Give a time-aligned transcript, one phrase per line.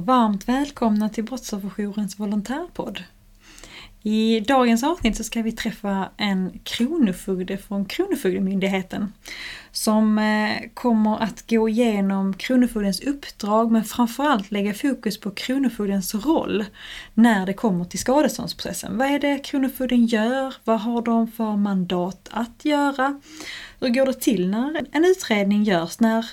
[0.00, 3.02] Varmt välkomna till Brottsofferjourens volontärpodd.
[4.02, 9.12] I dagens avsnitt så ska vi träffa en kronofogde från Kronofogdemyndigheten
[9.72, 16.64] som eh, kommer att gå igenom Kronofogdens uppdrag men framförallt lägga fokus på Kronofogdens roll
[17.14, 18.98] när det kommer till skadeståndsprocessen.
[18.98, 20.54] Vad är det Kronofogden gör?
[20.64, 23.20] Vad har de för mandat att göra?
[23.80, 26.00] Hur går det till när en utredning görs?
[26.00, 26.26] När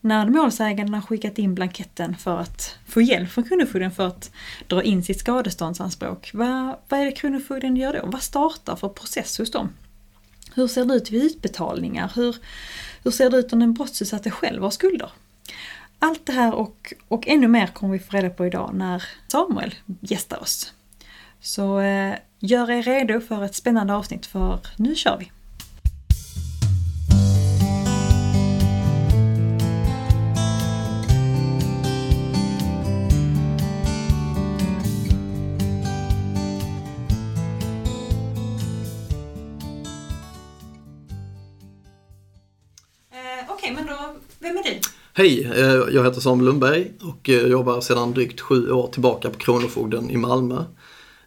[0.00, 4.30] när målsäganden har skickat in blanketten för att få hjälp från Kronofogden för att
[4.66, 6.30] dra in sitt skadeståndsanspråk.
[6.34, 8.06] Vad, vad är det Kronofogden gör då?
[8.06, 9.72] Vad startar för process hos dem?
[10.54, 12.12] Hur ser det ut vid utbetalningar?
[12.14, 12.36] Hur,
[13.04, 15.10] hur ser det ut om den brottsutsatte själv har skulder?
[15.98, 19.74] Allt det här och, och ännu mer kommer vi få reda på idag när Samuel
[20.00, 20.72] gästar oss.
[21.40, 25.32] Så eh, gör er redo för ett spännande avsnitt för nu kör vi!
[45.18, 49.38] Hej, eh, jag heter Samuel Lundberg och eh, jobbar sedan drygt sju år tillbaka på
[49.38, 50.64] Kronofogden i Malmö.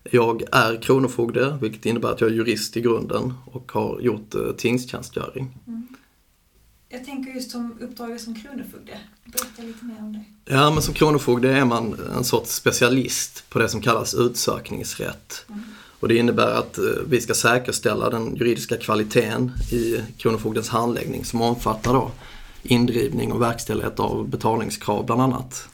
[0.04, 4.42] Jag är kronofogde, vilket innebär att jag är jurist i grunden och har gjort eh,
[4.58, 5.58] tingstjänstgöring.
[5.68, 5.88] Mm.
[6.90, 9.00] Jag tänker just som uppdraget som kronofogde.
[9.26, 10.54] Berätta lite mer om det.
[10.54, 15.46] Ja, men som kronofogde är man en sorts specialist på det som kallas utsökningsrätt.
[15.50, 15.62] Mm.
[16.00, 21.94] Och det innebär att vi ska säkerställa den juridiska kvaliteten i Kronofogdens handläggning som omfattar
[21.94, 22.12] då
[22.64, 25.68] indrivning och verkställighet av betalningskrav bland annat.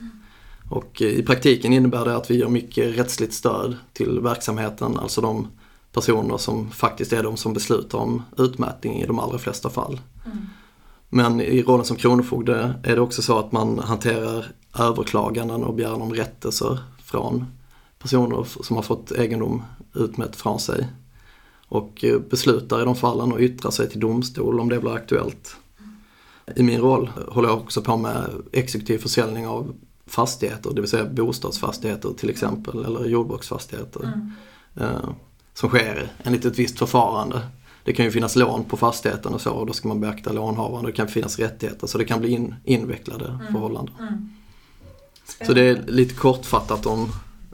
[0.70, 5.22] Och eh, i praktiken innebär det att vi ger mycket rättsligt stöd till verksamheten, alltså
[5.22, 5.48] de
[5.92, 10.00] personer som faktiskt är de som beslutar om utmätning i de allra flesta fall.
[10.26, 10.38] Mm.
[11.10, 14.46] Men i rollen som kronofogde är det också så att man hanterar
[14.80, 17.46] överklaganden och begäran om rättelser från
[18.00, 19.64] personer som har fått egendom
[19.94, 20.88] utmätt från sig.
[21.68, 25.56] Och eh, beslutar i de fallen och yttrar sig till domstol om det blir aktuellt.
[26.56, 29.76] I min roll håller jag också på med exekutiv försäljning av
[30.06, 34.04] fastigheter, det vill säga bostadsfastigheter till exempel, eller jordbruksfastigheter.
[34.04, 34.32] Mm.
[34.76, 35.10] Eh,
[35.54, 37.42] som sker enligt ett visst förfarande.
[37.84, 40.86] Det kan ju finnas lån på fastigheten och så och då ska man beakta lånhavaren.
[40.86, 43.54] Det kan finnas rättigheter så det kan bli in, invecklade mm.
[43.54, 43.96] förhållanden.
[44.00, 44.30] Mm.
[45.46, 47.10] Så det är lite kortfattat om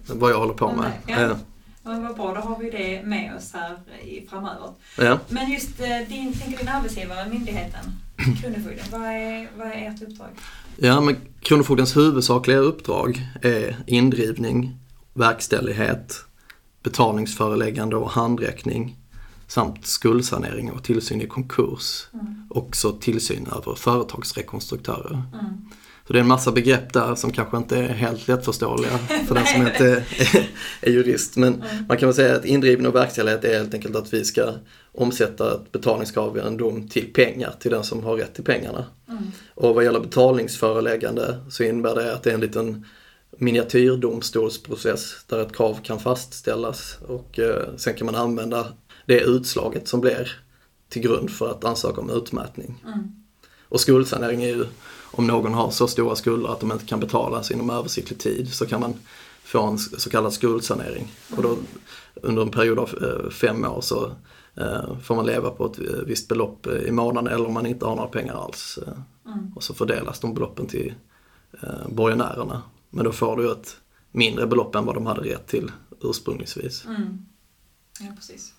[0.08, 0.92] vad jag håller på med.
[1.08, 1.20] Ja.
[1.20, 1.38] Eh.
[1.84, 4.70] Men vad bra, då har vi det med oss här i framöver.
[4.98, 5.20] Ja.
[5.30, 7.86] Men just eh, din, tänker din arbetsgivare, myndigheten,
[8.23, 10.29] Kronofogden, vad är, vad är ert uppdrag?
[10.78, 14.78] Ja, men Kronofogdens huvudsakliga uppdrag är indrivning,
[15.13, 16.25] verkställighet,
[16.84, 18.97] betalningsföreläggande och handräckning
[19.47, 22.07] samt skuldsanering och tillsyn i konkurs.
[22.13, 22.47] Mm.
[22.50, 25.23] Också tillsyn över företagsrekonstruktörer.
[25.34, 25.45] Mm.
[26.08, 28.97] Så det är en massa begrepp där som kanske inte är helt lättförståeliga
[29.28, 30.03] för den som inte
[30.81, 31.38] är, jurist.
[31.38, 31.86] Men mm.
[31.88, 34.53] man kan väl säga att indrivning och verkställighet är helt enkelt att vi ska
[34.91, 38.86] omsätta ett betalningskrav i en dom till pengar, till den som har rätt till pengarna.
[39.09, 39.24] Mm.
[39.56, 42.85] Och vad gäller betalningsföreläggande så innebär det att det är en liten
[43.38, 48.68] miniatyrdomstolsprocess där ett krav kan fastställas och eh, sen kan man använda
[49.06, 50.31] det utslaget som blir
[50.90, 52.84] till grund för att ansöka om utmätning.
[52.85, 53.12] Mm.
[53.64, 54.66] Och skuldsanering är ju
[55.16, 58.66] om någon har så stora skulder att de inte kan betalas inom översiktlig tid så
[58.66, 58.94] kan man
[59.44, 61.12] få en så kallad skuldsanering.
[61.38, 61.57] Och då,
[62.13, 64.12] under en period av eh, fem år så
[64.56, 67.85] eh, får man leva på ett eh, visst belopp i månaden eller om man inte
[67.85, 68.79] har några pengar alls.
[69.25, 69.53] Mm.
[69.56, 70.94] Och så fördelas de beloppen till
[71.90, 72.62] borgenärerna.
[72.90, 73.78] Men då får du ett
[74.12, 75.72] mindre belopp än vad de hade rätt till
[76.02, 76.85] ursprunglingsvis.
[76.85, 77.25] Mm.
[78.00, 78.53] Ja, precis.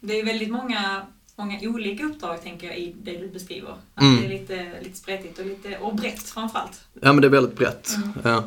[0.00, 1.06] Det är väldigt många
[1.40, 3.74] många olika uppdrag tänker jag i det du beskriver.
[3.94, 4.16] Att mm.
[4.20, 6.80] det är lite, lite spretigt och, lite, och brett framförallt.
[7.00, 7.90] Ja men det är väldigt brett.
[7.96, 8.12] Mm.
[8.24, 8.44] Ja.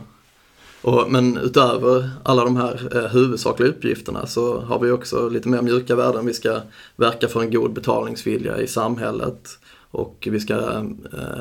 [0.81, 5.61] Och, men utöver alla de här eh, huvudsakliga uppgifterna så har vi också lite mer
[5.61, 6.25] mjuka värden.
[6.25, 6.61] Vi ska
[6.95, 9.59] verka för en god betalningsvilja i samhället
[9.91, 10.83] och vi ska eh,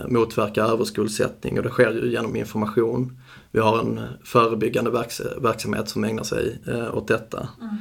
[0.09, 3.19] motverka överskuldsättning och det sker ju genom information.
[3.51, 7.49] Vi har en förebyggande verks verksamhet som ägnar sig eh, åt detta.
[7.61, 7.76] Mm.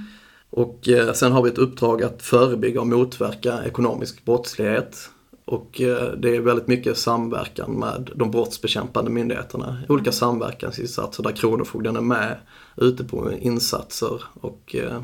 [0.51, 5.09] Och eh, sen har vi ett uppdrag att förebygga och motverka ekonomisk brottslighet.
[5.45, 9.83] Och eh, det är väldigt mycket samverkan med de brottsbekämpande myndigheterna.
[9.89, 12.37] Olika samverkansinsatser där Kronofogden är med
[12.77, 15.01] ute på insatser och eh,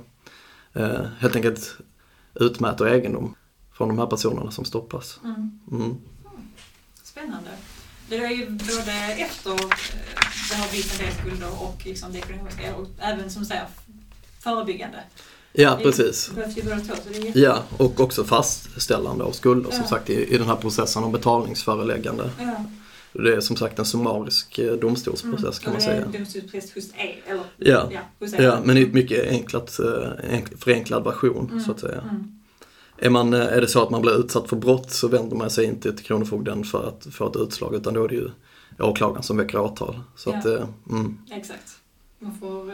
[1.20, 1.78] helt enkelt
[2.36, 3.36] utmäter egendom
[3.74, 5.20] från de här personerna som stoppas.
[5.24, 5.60] Mm.
[5.72, 5.98] Mm.
[7.04, 7.50] Spännande.
[8.10, 9.52] Det är ju både efter
[10.50, 13.68] det har blivit en del skulder och liksom det ekonomiska och även som säger
[14.40, 15.04] förebyggande.
[15.60, 16.32] Ja, precis.
[17.34, 22.30] Ja, och också fastställande av skulder som sagt i, i den här processen om betalningsföreläggande.
[23.14, 26.06] Det är som sagt en summarisk eh, domstolsprocess kan man säga.
[26.06, 27.22] En domstolsprocess hos er?
[27.28, 27.44] Eller?
[27.58, 27.90] Ja,
[28.20, 29.86] Ja, ja men i ett mycket enklat, eh,
[30.32, 32.02] enk- förenklad version så att säga.
[32.02, 32.40] Mm.
[32.98, 35.50] Är, man, eh, är det så att man blir utsatt för brott så vänder man
[35.50, 38.30] sig inte till Kronofogden för att få ett utslag utan då är det ju
[38.80, 40.00] åklagaren som väcker åtal.
[40.16, 40.38] Så Ja.
[40.38, 40.46] att,
[40.90, 41.72] mm, Exakt.
[42.20, 42.72] Man får,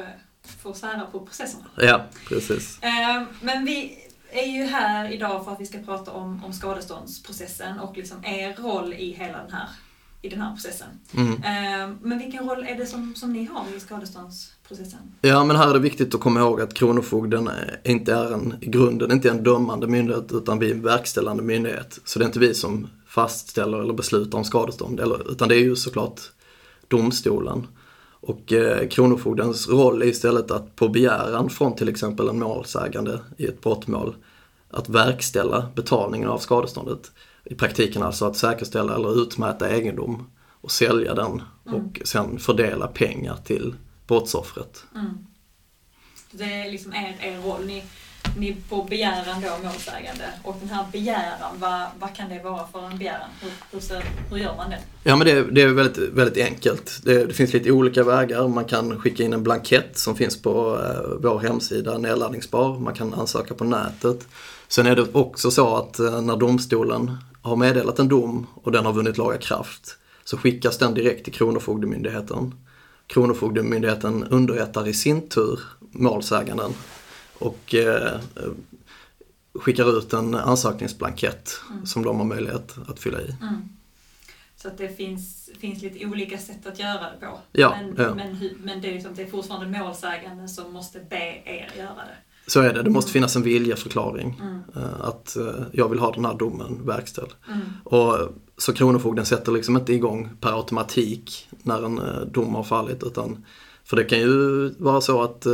[0.48, 1.66] får sära på processerna.
[1.78, 2.80] ja, precis.
[2.82, 3.98] Eh, Men vi
[4.32, 8.56] är ju här idag för att vi ska prata om, om skadeståndsprocessen och liksom er
[8.62, 9.68] roll i hela den här,
[10.22, 10.88] i den här processen.
[11.14, 11.34] Mm.
[11.34, 15.00] Eh, Men vilken roll är det som, som ni har i skadeståndsprocessen?
[15.22, 17.50] Ja, men här är det viktigt att komma ihåg att Kronofogden
[17.84, 22.00] inte är en, i grunden inte en dömande myndighet utan vi är en verkställande myndighet.
[22.06, 25.60] Så det är inte vi som fastställer eller beslutar om skadestånd, eller, utan det är
[25.60, 26.22] ju såklart
[26.88, 27.68] domstolen.
[28.26, 33.46] Och eh, Kronofogdens roll är istället att på begäran från till exempel en målsägande i
[33.46, 34.16] ett brottmål
[34.70, 37.12] att verkställa betalningen av skadeståndet.
[37.44, 40.32] I praktiken alltså att säkerställa eller utmäta egendom
[40.62, 43.76] och sälja den och sen fördela pengar till
[44.08, 44.84] brottsoffret.
[44.96, 45.26] Mm.
[46.32, 47.66] Det är liksom er, er roll.
[47.66, 47.84] Ni,
[48.38, 50.24] ni på begäran då målsägande.
[50.44, 53.30] Och den här begäran, vad, vad kan det vara för en begäran?
[53.42, 54.80] Hur, hur, hur gör man det?
[55.04, 57.00] Ja men det, det är väldigt, väldigt enkelt.
[57.04, 58.48] Det, det finns lite olika vägar.
[58.48, 62.80] Man kan skicka in en blankett som finns på eh, vår hemsida, nedladdningsbar.
[62.80, 64.28] Man kan ansöka på nätet.
[64.68, 68.86] Sen är det också så att eh, när domstolen har meddelat en dom och den
[68.86, 72.54] har vunnit laga kraft så skickas den direkt till Kronofogdemyndigheten.
[73.08, 75.60] Kronofogdemyndigheten underrättar i sin tur
[75.92, 76.74] målsäganden
[77.40, 78.20] och eh,
[79.54, 83.36] skickar ut en ansökningsblankett som de har möjlighet att fylla i.
[83.42, 83.70] Mm.
[84.56, 87.40] Så att det finns, finns lite olika sätt att göra det på.
[87.52, 88.16] Ja, men, ja.
[88.16, 92.18] men, men det, är liksom, det är fortfarande målsäganden som måste be er göra det.
[92.48, 94.42] Så är det, det måste finnas en viljeförklaring.
[94.42, 94.62] Mm.
[94.76, 97.32] eh, Att eh, jag vill ha den här domen verkställd.
[97.48, 97.62] Mm.
[97.84, 98.18] Och,
[98.58, 102.02] så Kronofogden sätter liksom inte igång per automatik när en
[102.32, 103.04] dom har fallit.
[103.04, 103.46] Utan,
[103.84, 105.46] för det kan ju vara så att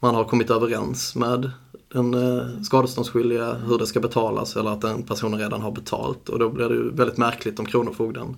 [0.00, 1.50] man har kommit överens med
[1.92, 6.28] den eh, skadeståndsskyldiga hur det ska betalas eller att den personen redan har betalt.
[6.28, 8.36] Och då blir det ju väldigt märkligt om Kronofogden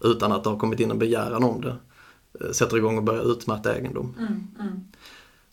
[0.00, 1.76] utan att det har kommit in en begäran om det
[2.40, 4.14] eh, sätter igång och börjar utmäta egendom.
[4.18, 4.46] Mm.
[4.60, 4.80] Mm.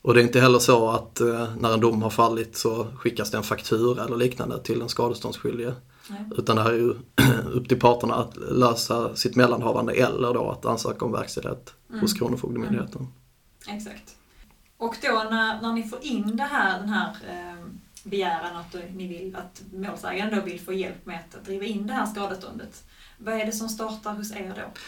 [0.02, 3.30] Och det är inte heller så att eh, när en dom har fallit så skickas
[3.30, 5.74] det en faktura eller liknande till den skadeståndsskyldige.
[6.10, 6.24] Nej.
[6.36, 6.94] Utan det här är ju
[7.52, 13.06] upp till parterna att lösa sitt mellanhavande eller då att ansöka om verkställighet hos Kronofogdemyndigheten.
[13.68, 14.16] Exakt.
[14.82, 17.66] Och då när, när ni får in det här, den här eh,
[18.04, 21.92] begäran att ni vill att målsägaren då vill få hjälp med att driva in det
[21.92, 22.84] här skadeståndet.
[23.18, 24.80] Vad är det som startar hos er då?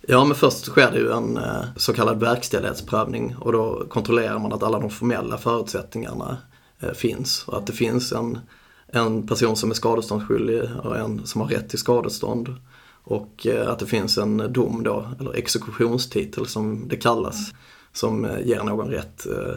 [0.00, 4.52] Ja men först sker det ju en eh, så kallad verkställighetsprövning och då kontrollerar man
[4.52, 6.36] att alla de formella förutsättningarna
[6.80, 8.38] eh, finns och att det finns en,
[8.86, 12.56] en person som är skadeståndsskyldig och en som har rätt till skadestånd.
[13.04, 17.52] Och eh, att det finns en dom då, eller exekutionstitel som det kallas,
[17.92, 19.56] som eh, ger någon rätt eh,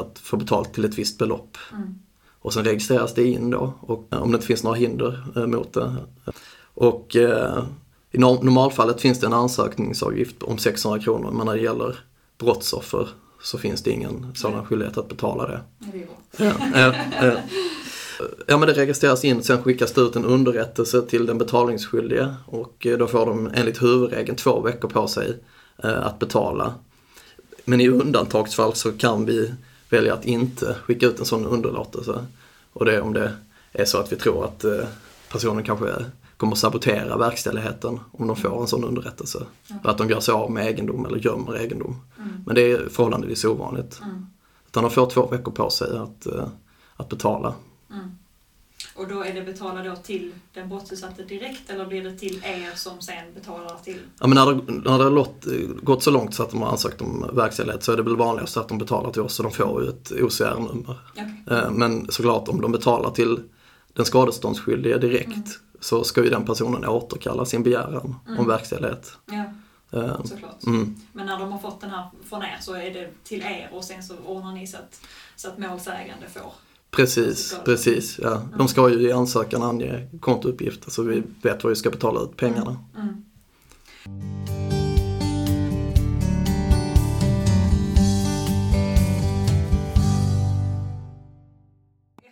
[0.00, 1.56] att få betalt till ett visst belopp.
[1.72, 1.98] Mm.
[2.30, 5.72] Och sen registreras det in då, och, eh, om det inte finns några hinder mot
[5.72, 5.96] det.
[6.74, 7.16] Och
[8.10, 11.98] i nor- normalfallet finns det en ansökningsavgift om 600 kronor, men när det gäller
[12.38, 13.08] brottsoffer
[13.42, 15.60] så finns det ingen sådan skyldighet att betala det.
[18.46, 22.86] Ja, men det registreras in, sen skickas det ut en underrättelse till den betalningsskyldige och
[22.98, 25.38] då får de enligt huvudregeln två veckor på sig
[25.76, 26.74] att betala.
[27.64, 29.54] Men i undantagsfall så kan vi
[29.90, 32.26] välja att inte skicka ut en sån underlåtelse.
[32.72, 33.32] Och det är om det
[33.72, 34.84] är så att vi tror att eh,
[35.32, 35.86] personen kanske
[36.36, 39.46] kommer att sabotera verkställigheten om de får en sån underrättelse.
[39.82, 41.96] Att de gör sig av med egendom eller gömmer egendom.
[42.46, 44.00] Men det är förhållandevis ovanligt.
[44.02, 44.26] Mm.
[44.68, 46.48] Utan de får två veckor på sig att, eh,
[46.96, 47.54] att betala.
[47.90, 48.10] Mm.
[48.94, 52.74] Och då är det betala då till den brottsutsatte direkt eller blir det till er
[52.76, 53.98] som sen betalar till?
[54.20, 55.44] Ja, men när det, när det har låt,
[55.82, 58.56] gått så långt så att de har ansökt om verkställighet så är det väl vanligast
[58.56, 60.98] att de betalar till oss och de får ju ett OCR-nummer.
[61.10, 61.44] Okej.
[61.50, 63.40] Eh, Men såklart om de betalar till
[63.92, 65.42] den skadeståndsskyldige direkt Mm.
[65.80, 69.12] så ska ju den personen återkalla sin begäran om verkställighet.
[69.26, 69.44] Ja,
[69.94, 70.64] Eh, såklart.
[70.66, 70.96] Mm.
[71.12, 73.84] Men när de har fått den här från er så är det till er och
[73.84, 75.00] sen så ordnar ni så att,
[75.36, 76.52] så att målsägande får.
[76.96, 78.18] Precis, precis.
[78.22, 78.42] Ja.
[78.58, 82.36] De ska ju i ansökan ange kontouppgifter så vi vet vad vi ska betala ut
[82.36, 82.84] pengarna.
[82.96, 83.24] Mm.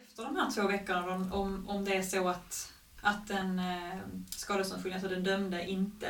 [0.02, 3.64] Efter de här två veckorna, om, om, om det är så att, att den eh,
[4.30, 6.06] skadeståndsskyldige, alltså den dömde, inte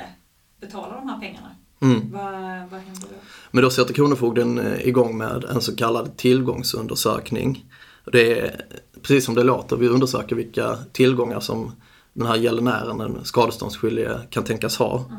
[0.61, 2.12] betalar de här pengarna, Mm.
[2.12, 2.33] vad,
[2.71, 3.16] vad händer då?
[3.50, 7.64] Men då sätter Kronofogden eh, igång med en så kallad tillgångsundersökning.
[8.12, 8.61] Det är
[9.02, 11.73] precis som det låter, vi undersöker vilka tillgångar som
[12.12, 15.11] den här gäldenären, den skadeståndsskyldige, kan tänkas ha.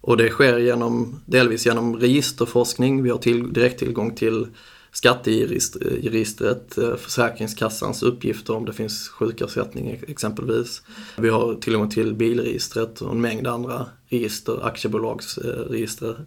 [0.00, 3.02] Och det sker genom, delvis genom registerforskning.
[3.02, 4.46] Vi har till, direkt tillgång till
[4.92, 10.82] skatteregistret, eh, Försäkringskassans uppgifter om det finns sjukersättning exempelvis.
[11.16, 16.26] Vi har tillgång till bilregistret och en mängd andra register, aktiebolagsregister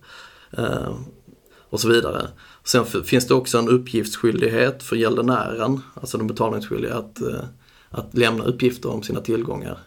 [0.51, 0.95] eh,
[1.69, 2.27] och så vidare.
[2.67, 7.43] Sen finns det också en uppgiftsskyldighet för gäldenären, alltså den betalningsskyldiga, att, eh,
[7.89, 9.77] att lämna uppgifter om sina tillgångar.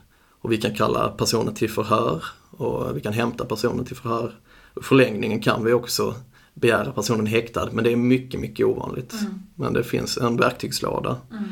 [0.41, 4.35] Och vi kan kalla personen till förhör och vi kan hämta personen till förhör.
[4.77, 6.15] I förlängningen kan vi också
[6.55, 9.13] begära personen häktad men det är mycket, mycket ovanligt.
[9.13, 9.35] Mm.
[9.55, 11.17] Men det finns en verktygslåda.
[11.31, 11.45] Mm.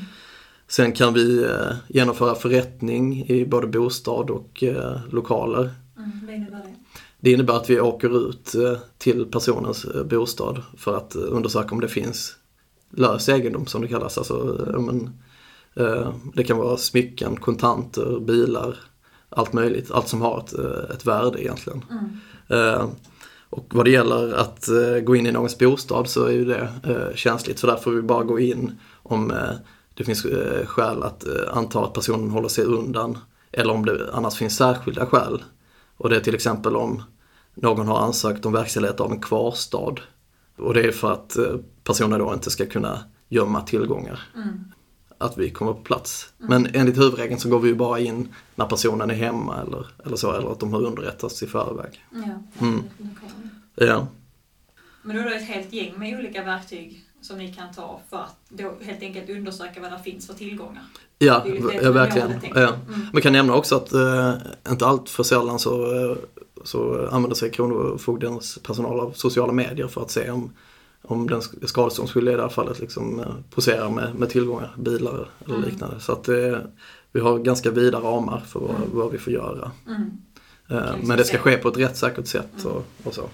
[0.68, 5.70] Sen kan vi eh, genomföra förrättning i både bostad och eh, lokaler.
[5.96, 6.10] Mm.
[6.26, 6.74] Vad innebär det?
[7.20, 11.74] Det innebär att vi åker ut eh, till personens eh, bostad för att eh, undersöka
[11.74, 12.36] om det finns
[12.90, 14.18] lös egendom som det kallas.
[14.18, 15.10] Alltså, men,
[16.34, 18.76] det kan vara smycken, kontanter, bilar,
[19.28, 19.90] allt möjligt.
[19.90, 20.52] Allt som har ett,
[20.94, 21.84] ett värde egentligen.
[22.48, 22.90] Mm.
[23.50, 24.68] Och vad det gäller att
[25.02, 26.68] gå in i någons bostad så är ju det
[27.14, 27.58] känsligt.
[27.58, 28.72] Så där får vi bara gå in
[29.02, 29.32] om
[29.94, 30.26] det finns
[30.64, 33.18] skäl att anta att personen håller sig undan.
[33.52, 35.42] Eller om det annars finns särskilda skäl.
[35.98, 37.02] Och det är till exempel om
[37.54, 39.94] någon har ansökt om verkställighet av en kvarstad.
[40.56, 44.20] Och det är för att eh, personen då inte ska kunna gömma tillgångar.
[44.34, 44.64] Mm
[45.18, 46.32] att vi kommer på plats.
[46.40, 46.62] Mm.
[46.62, 50.16] Men enligt huvudregeln så går vi ju bara in när personen är hemma eller, eller
[50.16, 52.04] så, eller att de har underrättats i förväg.
[52.10, 52.82] Ja, mm.
[53.74, 54.06] ja.
[55.02, 58.16] Men då är det ett helt gäng med olika verktyg som ni kan ta för
[58.16, 60.82] att då helt enkelt undersöka vad det finns för tillgångar?
[61.18, 61.46] Ja,
[61.82, 62.32] ja verkligen.
[62.54, 62.68] Ja.
[62.68, 63.06] Mm.
[63.12, 64.34] Man kan nämna också att äh,
[64.68, 66.16] inte allt för sällan så, äh,
[66.64, 70.50] så använder sig Kronofogdens personal av sociala medier för att se om
[71.02, 75.54] om den skadeståndsskyldiga i det här fallet liksom eh, poserar med, med tillgångar, bilar eller
[75.54, 75.68] mm.
[75.68, 76.00] liknande.
[76.00, 76.66] Så att det,
[77.12, 78.88] vi har ganska vida ramar för vad, mm.
[78.92, 79.70] vad vi får göra.
[79.86, 80.10] Mm.
[80.70, 82.72] Uh, men det ska ske på ett rättssäkert sätt mm.
[82.72, 83.28] och, och, så.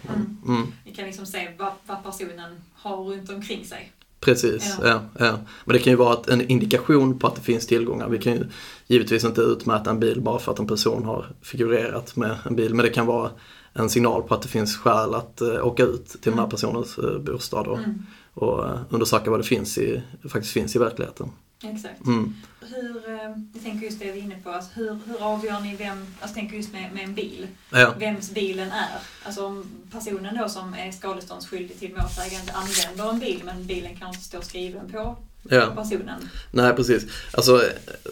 [0.47, 0.73] Mm.
[0.85, 3.93] Vi kan liksom se vad, vad, personen har runt omkring sig.
[4.25, 4.89] Precis, ja.
[4.89, 5.01] ja.
[5.19, 8.09] Ja, Men det kan ju vara en indikation på att det finns tillgångar.
[8.09, 8.45] Vi kan ju
[8.87, 12.75] givetvis inte utmäta en bil bara för att en person har figurerat med en bil.
[12.75, 13.31] Men det kan vara
[13.73, 16.37] en signal på att det finns skäl att uh, åka ut till mm.
[16.37, 18.03] den här personens uh, bostad och, mm.
[18.35, 21.31] och uh, undersöka vad det finns i, faktiskt finns i verkligheten.
[21.65, 22.07] Exakt.
[22.07, 22.35] Mm.
[22.61, 23.11] Hur,
[23.55, 26.35] jag tänker just det vi är inne på, alltså hur, hur avgör ni vem, alltså
[26.35, 27.95] tänker just med, med en bil, ja.
[27.99, 28.99] vems bilen är?
[29.25, 34.17] Alltså om personen då som är skadeståndsskyldig till målsägande använder en bil men bilen kanske
[34.17, 35.67] inte står skriven på ja.
[35.77, 36.29] personen.
[36.51, 37.07] Nej precis.
[37.33, 37.63] Alltså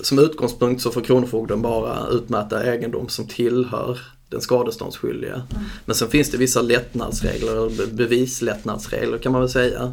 [0.02, 5.34] som utgångspunkt så får Kronofogden bara utmäta egendom som tillhör den skadeståndsskyldiga.
[5.34, 5.64] Mm.
[5.84, 9.92] Men sen finns det vissa lättnadsregler, bevislättnadsregler kan man väl säga.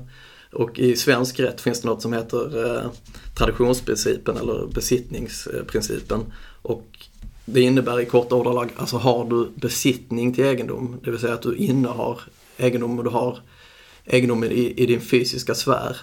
[0.52, 2.92] Och i svensk rätt finns det något som heter eh,
[3.38, 6.26] traditionsprincipen eller besittningsprincipen.
[6.62, 7.08] Och
[7.46, 11.42] det innebär i korta ordalag, alltså har du besittning till egendom, det vill säga att
[11.42, 12.20] du innehar
[12.58, 13.40] egendom och du har
[14.06, 15.98] egendom i, i din fysiska sfär,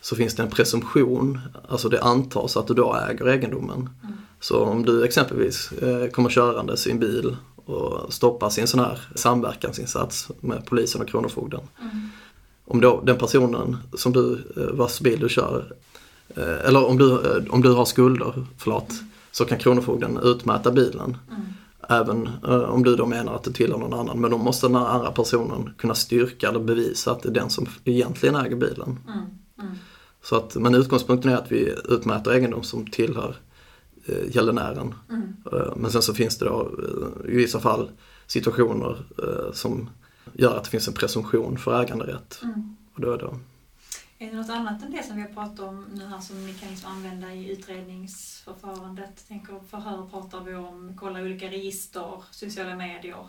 [0.00, 3.90] så finns det en presumtion, alltså det antas att du då äger egendomen.
[4.02, 4.16] Mm.
[4.40, 8.80] Så om du exempelvis eh, kommer körandes i en bil och stoppas i en sån
[8.80, 11.60] här samverkansinsats med polisen och Kronofogden.
[11.80, 12.07] Mm.
[12.70, 15.72] Om då den personen som du, eh, vars bil du kör,
[16.36, 19.04] eh, eller om du, eh, om du har skulder, förlåt, mm.
[19.30, 21.16] så kan Kronofogden utmäta bilen.
[21.30, 21.42] Mm.
[21.90, 22.28] Även
[22.64, 24.20] om du då menar att det tillhör någon annan.
[24.20, 27.66] Men då måste den andra personen kunna styrka eller bevisa att det är den som
[27.84, 28.98] egentligen äger bilen.
[29.08, 29.18] Mm.
[29.60, 29.78] mm.
[30.22, 33.36] Så att, men utgångspunkten är att vi utmäter egendom som tillhör
[34.04, 34.94] eh, gäldenären.
[35.10, 35.34] Mm.
[35.76, 36.70] Men sen så finns det då
[37.28, 37.90] i vissa fall
[38.26, 39.88] situationer eh, som
[40.34, 42.40] gör att det finns en presumtion för äganderätt.
[42.42, 42.76] Mm.
[42.94, 43.24] Och då är, det...
[44.24, 46.54] är det något annat än det som vi har pratat om nu här som ni
[46.54, 49.28] kan liksom använda i utredningsförfarandet?
[49.28, 53.28] Tänker förhör pratar vi om, kolla olika register, sociala medier.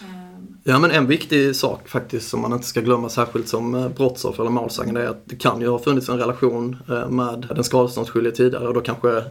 [0.00, 0.58] Ehm.
[0.64, 4.50] Ja men en viktig sak faktiskt som man inte ska glömma särskilt som brottsoffer eller
[4.50, 6.76] målsägande är att det kan ju ha funnits en relation
[7.08, 9.24] med den skadeståndsskyldige tidigare och då kanske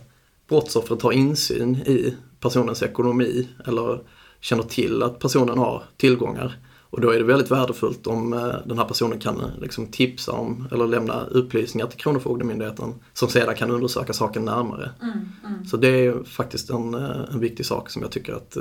[0.48, 4.00] brottsoffret har insyn i personens ekonomi eller
[4.40, 6.58] känner till att personen har tillgångar.
[6.96, 10.32] Och då är det väldigt värdefullt om eh, den här personen kan eh, liksom tipsa
[10.32, 14.92] om eller lämna upplysningar till Kronofogdemyndigheten som sedan kan undersöka saken närmare.
[15.02, 15.66] Mm, mm.
[15.66, 18.58] Så det är faktiskt en, eh, en viktig sak som jag tycker att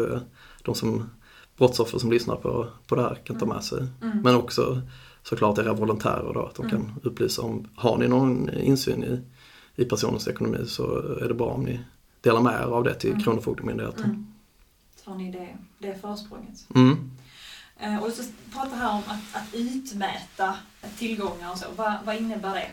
[0.63, 1.11] de som
[1.57, 3.87] brottsoffer som lyssnar på, på det här kan ta med sig.
[4.03, 4.19] Mm.
[4.23, 4.81] Men också
[5.23, 6.93] såklart era volontärer då, att de kan mm.
[7.03, 9.21] upplysa om, har ni någon insyn i
[9.77, 11.81] i personens ekonomi så är det bra om ni
[12.21, 13.23] delar med er av det till mm.
[13.23, 14.05] Kronofogdemyndigheten.
[14.05, 14.27] Mm.
[15.05, 16.67] Så har ni det, det försprånget.
[16.75, 17.11] Mm.
[17.81, 20.57] Eh, och så pratar här om att, att utmäta
[20.99, 21.67] tillgångar och så.
[21.77, 22.67] Vad, vad innebär det?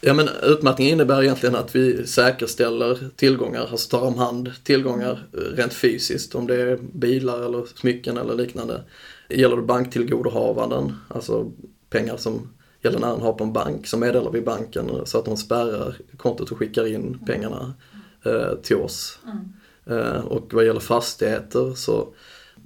[0.00, 5.38] Ja men utmattning innebär egentligen att vi säkerställer tillgångar, alltså tar om hand tillgångar eh,
[5.38, 6.34] rent fysiskt.
[6.34, 8.82] Om det är bilar eller smycken eller liknande.
[9.28, 11.52] Gäller det banktillgodohavanden, alltså
[11.90, 12.48] pengar som
[12.82, 16.58] gäldenären har på en bank så meddelar vi banken så att de spärrar kontot och
[16.58, 17.74] skickar in pengarna
[18.24, 19.18] eh, till oss.
[19.24, 19.52] Mm.
[20.00, 22.08] Eh, och vad gäller fastigheter så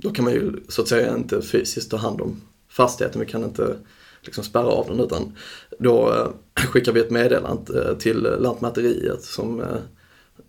[0.03, 3.21] då kan man ju så att säga inte fysiskt ta hand om fastigheten.
[3.21, 3.77] Vi kan inte
[4.23, 5.37] liksom spärra av den utan
[5.79, 6.29] då eh,
[6.67, 9.67] skickar vi ett meddelande eh, till Lantmäteriet som eh,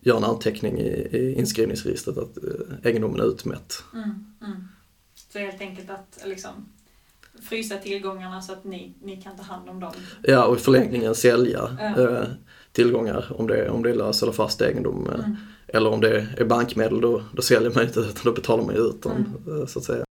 [0.02, 3.84] gör en anteckning i, i inskrivningsregistret att eh, egendomen är utmätt.
[3.94, 4.26] Mm.
[4.42, 4.68] Mm.
[5.32, 6.52] Så helt enkelt att liksom
[7.42, 9.94] frysa tillgångarna så att ni, ni kan ta hand om dem.
[10.24, 12.26] Ja, och i förlängningen sälja Ja.
[12.74, 15.08] Tillgångar om det, om det är lös eller fast egendom.
[15.08, 15.36] eh, Mm.
[15.68, 19.02] Eller om det är bankmedel då, då säljer man inte utan då betalar man ut
[19.02, 20.06] dem eh, så att säga.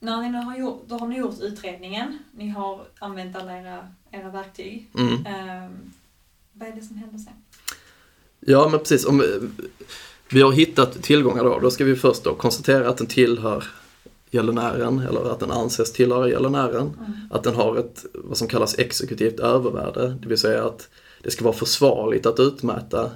[0.00, 4.30] När ni har gjort, då har ni gjort utredningen, ni har använt alla era, era
[4.30, 4.90] verktyg.
[4.98, 5.26] Mm.
[5.26, 5.70] Ehm,
[6.52, 7.32] vad är det som händer sen?
[8.40, 9.40] Ja men precis, om vi,
[10.28, 13.64] vi har hittat tillgångar då, då ska vi först då konstatera att den tillhör
[14.30, 16.90] gäldenären eller att den anses tillhöra gäldenären.
[16.98, 17.12] Mm.
[17.30, 20.88] Att den har ett, vad som kallas exekutivt övervärde, det vill säga att
[21.22, 23.10] det ska vara försvarligt att utmäta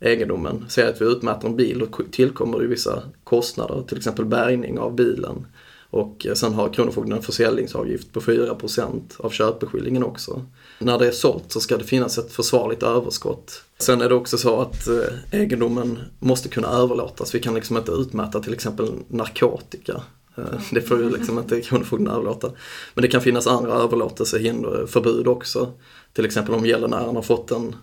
[0.00, 0.64] egendomen.
[0.68, 4.94] Säg att vi utmäter en bil och tillkommer det vissa kostnader, till exempel bärgning av
[4.94, 5.46] bilen.
[5.92, 10.46] Och eh, sen har Kronofogden en försäljningsavgift på 4% av köpeskillingen också.
[10.78, 13.62] När det är sålt så ska det finnas ett försvarligt överskott.
[13.78, 17.34] Sen är det också så att eh, egendomen måste kunna överlåtas.
[17.34, 20.02] Vi kan liksom inte utmäta till exempel narkotika.
[20.36, 22.50] Eh, det får ju liksom inte Kronofogden överlåta.
[22.94, 25.72] Men det kan finnas andra överlåtelsehinder, förbud också.
[26.12, 27.76] Till exempel om gäldenären har fått en,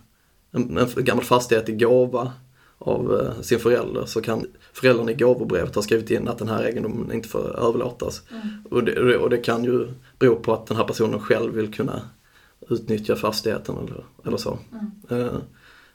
[0.52, 2.34] en, en gammal fastighet i gåva
[2.78, 6.64] av eh, sin förälder så kan föräldern i gåvobrevet ha skrivit in att den här
[6.64, 8.22] egendomen inte får överlåtas.
[8.32, 8.48] Mm.
[8.70, 9.88] Och det, och det- kan ju
[10.20, 12.02] bero på att den här personen själv vill kunna
[12.70, 14.60] utnyttja fastigheten eller, eller så.
[15.10, 15.26] Mm.
[15.26, 15.34] Eh,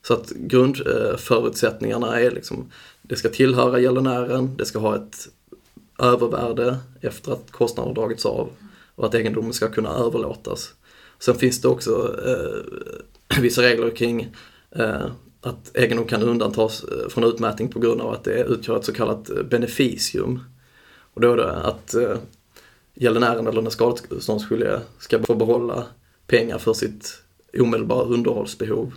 [0.02, 2.70] Så att grundförutsättningarna är liksom,
[3.02, 5.28] det ska tillhöra gäldenären, det ska ha ett
[5.98, 8.48] övervärde efter att kostnaden har dragits av
[8.94, 10.74] och att egendomen ska kunna överlåtas.
[11.18, 14.34] Sen finns det också eh, vissa regler kring
[14.70, 15.06] eh,
[15.40, 18.92] att egendom kan undantas eh, från utmätning på grund av att det utgör ett så
[18.92, 20.40] kallat eh, beneficium.
[21.14, 22.16] Och då är det att eh,
[22.94, 25.84] gäldenären eller den skadeståndsskyldige ska få behålla
[26.26, 27.22] pengar för sitt
[27.58, 28.94] omedelbara underhållsbehov.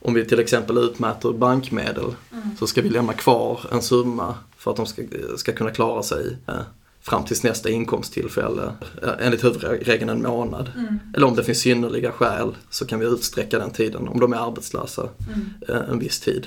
[0.00, 2.56] Om vi till exempel utmäter bankmedel Mm.
[2.58, 5.02] så ska vi lämna kvar en summa för att de ska,
[5.36, 6.54] ska kunna klara sig eh,
[7.02, 8.72] fram tills nästa inkomsttillfälle.
[9.02, 10.72] Eh, enligt huvudregeln en månad.
[10.76, 10.98] Mm.
[11.16, 14.46] Eller om det finns synnerliga skäl så kan vi utsträcka den tiden om de är
[14.46, 15.50] arbetslösa Mm.
[15.68, 16.46] eh, en viss tid.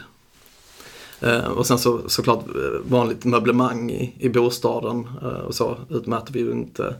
[1.21, 2.45] Eh, och sen så såklart
[2.89, 5.07] vanligt möblemang i, i bostaden
[5.47, 6.95] och så utmäter vi ju inte.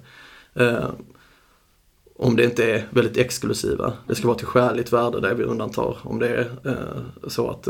[2.15, 3.93] Om det inte är väldigt exklusiva.
[4.07, 5.97] Det ska vara till skäligt värde det vi undantar.
[6.01, 6.49] Om det är
[7.27, 7.67] så att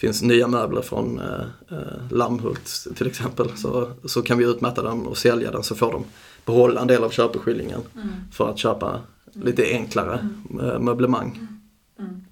[0.00, 1.78] finns nya möbler från eh, eh,
[2.10, 6.04] Lammhult till exempel så, så kan vi utmäta den och sälja den så får de
[6.44, 8.08] behålla en del av köpeskillingen Mm.
[8.32, 9.00] för att köpa
[9.32, 10.28] lite enklare
[10.60, 11.48] eh, möblemang.
[11.98, 12.24] Mm.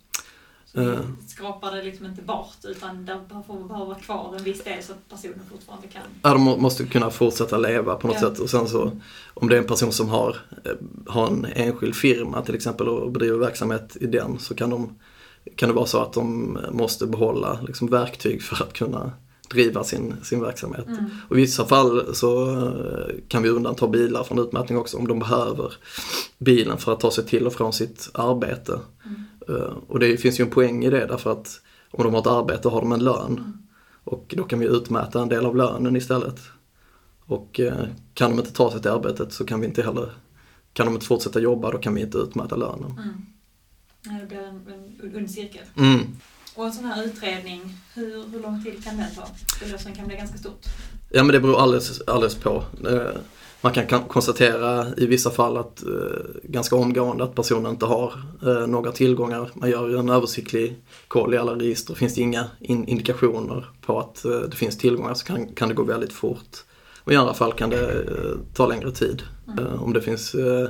[0.73, 0.99] Vi Eh.
[1.29, 4.93] skrapar det liksom inte bort utan det får bara vara kvar en viss del så
[4.93, 6.03] att personen fortfarande kan.
[6.23, 8.29] Ja, de må- måste kunna fortsätta leva på något Ja.
[8.29, 8.91] sätt och sen så
[9.35, 10.37] om det är en person som har,
[11.07, 14.95] har en enskild firma till exempel och bedriver verksamhet i den så kan, de,
[15.57, 19.13] kan det vara så att de måste behålla liksom, verktyg för att kunna
[19.51, 20.87] driva sin, sin verksamhet.
[20.87, 21.05] Mm.
[21.29, 25.19] Och I vissa fall så eh, kan vi undanta bilar från utmätning också om de
[25.19, 25.73] behöver
[26.39, 28.81] bilen för att ta sig till och från sitt arbete.
[29.05, 29.23] Mm.
[29.49, 32.27] Eh, Och det finns ju en poäng i det därför att om de har ett
[32.27, 33.63] arbete har de en lön.
[34.05, 36.41] Och då kan vi utmäta en del av lönen istället.
[37.27, 40.11] Och eh, kan de inte ta sig till arbetet så kan vi inte heller,
[40.73, 42.93] kan de inte fortsätta jobba då kan vi inte utmäta lönen.
[44.07, 44.63] Ja, det blir en,
[45.03, 45.63] en ond cirkel.
[45.77, 46.01] Mm.
[46.55, 49.29] Och en sån här utredning, hur, hur lång tid kan den ta?
[49.61, 50.65] Det låter som kan bli ganska stort.
[51.11, 52.63] Ja men det beror alldeles, alldeles på.
[52.89, 53.01] Eh,
[53.61, 55.91] Man kan konstatera i vissa fall att eh,
[56.43, 58.13] ganska omgående att personen inte har
[58.47, 59.51] eh, några tillgångar.
[59.55, 60.77] Man gör ju en översiktlig
[61.09, 61.95] koll i alla register.
[61.95, 65.75] Finns det inga in- indikationer på att eh, det finns tillgångar så kan, kan det
[65.75, 66.57] gå väldigt fort.
[67.05, 69.23] Och i andra fall kan det eh, ta längre tid.
[69.49, 69.67] Mm.
[69.67, 70.69] Eh, Om det finns eh,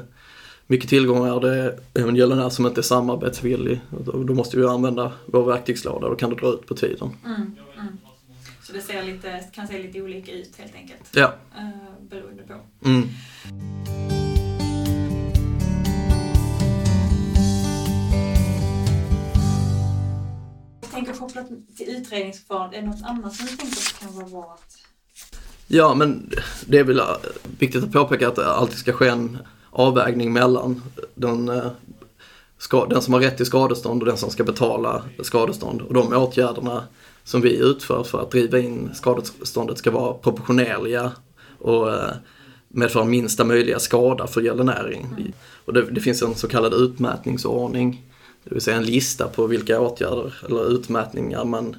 [0.66, 5.12] mycket tillgångar det är en gäldenär som inte är samarbetsvillig, då, då måste vi använda
[5.26, 6.08] vår verktygslåda.
[6.08, 7.10] Då kan det dra ut på tiden.
[7.24, 7.40] Mm.
[7.78, 7.98] Mm.
[8.62, 11.10] Så det ser lite, kan se lite olika ut helt enkelt.
[11.14, 11.34] Ja.
[11.56, 12.54] Eh, beroende på.
[12.88, 13.08] Mm.
[20.80, 24.58] Jag tänker kopplat till utredningsförfarandet, är det något annat som du tänker kan vara bra
[24.58, 24.76] att...
[25.68, 26.30] Ja, men
[26.66, 27.00] det är väl
[27.58, 29.38] viktigt att påpeka att det alltid ska ske en
[29.76, 30.82] avvägning mellan
[31.14, 31.66] den, eh,
[32.58, 35.82] ska, den som har rätt till skadestånd och den som ska betala skadestånd.
[35.82, 36.84] Och de åtgärderna
[37.24, 41.12] som vi utför för att driva in skadeståndet ska vara proportionerliga
[41.58, 42.10] och eh,
[42.68, 44.92] medföra minsta möjliga skada för gäldenären.
[44.94, 45.32] Mm.
[45.64, 48.02] Och det, det, finns en så kallad utmätningsordning,
[48.44, 51.76] det vill säga en lista på vilka åtgärder eller utmätningar man,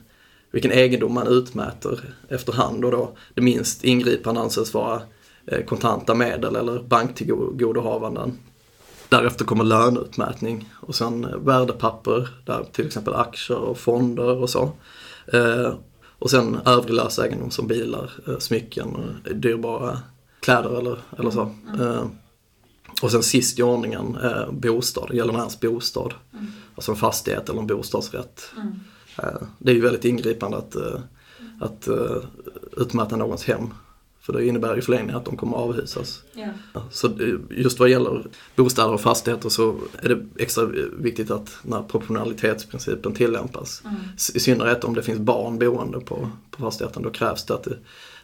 [0.51, 5.01] vilken egendom man utmäter efterhand och då det minst ingripande anses vara
[5.65, 8.37] kontanta medel eller banktillgodohavanden.
[9.09, 14.71] Därefter kommer löneutmätning och sen värdepapper, där till exempel aktier och fonder och så.
[15.33, 15.73] Eh,
[16.19, 18.97] och sen övrig lös egendom som bilar, eh, smycken,
[19.35, 19.99] dyrbara
[20.39, 21.55] kläder eller, eller så.
[21.73, 21.81] Mm.
[21.81, 22.05] Eh,
[23.01, 26.13] och sen sist i ordningen eh, bostad, gäldenärens bostad.
[26.33, 26.45] Mm.
[26.75, 28.51] Alltså en fastighet eller en bostadsrätt.
[28.57, 28.79] Mm.
[29.17, 30.99] Eh, det är ju väldigt ingripande att, eh,
[31.59, 31.87] att
[32.77, 33.69] utmäta någons hem.
[34.27, 36.23] För det innebär ju förlängningen att de kommer att avhysas.
[36.33, 36.47] Ja.
[36.91, 37.11] Så
[37.49, 40.65] just vad gäller bostäder och fastigheter så är det extra
[40.99, 43.81] viktigt att när proportionalitetsprincipen tillämpas.
[43.85, 43.95] Mm.
[44.33, 47.77] I synnerhet om det finns barn boende på, på fastigheten, då krävs det att det,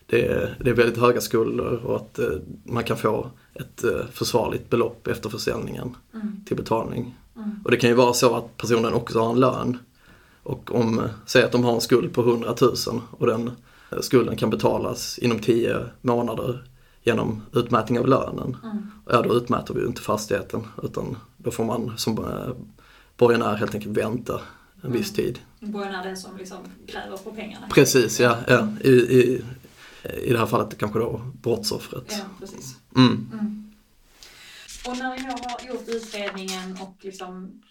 [0.06, 2.28] det, är, det är väldigt höga skulder och att eh,
[2.64, 6.46] man kan få ett eh, försvarligt belopp efter försäljningen mm.
[6.46, 7.18] till betalning.
[7.36, 7.50] Mm.
[7.64, 9.78] Och det kan ju vara så att personen också har en lön.
[10.44, 13.52] Och om, säg att de har en skuld på 100 000 och den
[14.02, 16.64] skulden kan betalas inom 10 månader
[17.04, 18.58] genom utmätning av lönen.
[18.64, 18.92] Mm.
[19.10, 22.54] Ja, då utmäter vi ju inte fastigheten utan då får man som eh,
[23.18, 24.42] borgenär helt enkelt vänta
[24.76, 24.98] en mm.
[24.98, 25.40] viss tid.
[25.60, 27.68] Borgenär är den som liksom kräver på pengarna?
[27.70, 28.38] Precis, ja.
[28.48, 28.68] ja.
[28.84, 29.42] I, i,
[30.24, 32.06] I det här fallet kanske då brottsoffret.
[32.08, 32.76] Ja, precis.
[32.96, 33.30] Mm.
[33.34, 33.74] Mm.
[34.88, 37.62] Och när vi nu har gjort utredningen och liksom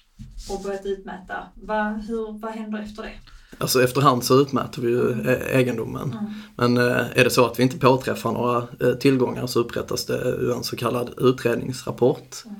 [0.50, 3.14] och börjat utmäta, vad, hur, vad händer efter det?
[3.58, 5.28] Alltså efterhand så utmäter vi ju mm.
[5.28, 6.12] E- egendomen.
[6.12, 6.32] Mm.
[6.56, 10.52] Men eh, är det så att vi inte påträffar några eh, tillgångar så upprättas det
[10.54, 12.56] en så kallad utredningsrapport mm.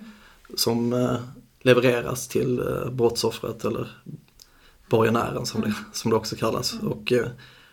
[0.57, 1.17] som eh,
[1.63, 3.89] levereras till brottsoffret eller
[4.91, 5.79] borgenären som, det, mm.
[5.93, 6.73] som det också kallas.
[6.73, 6.89] Mm.
[6.89, 7.13] Och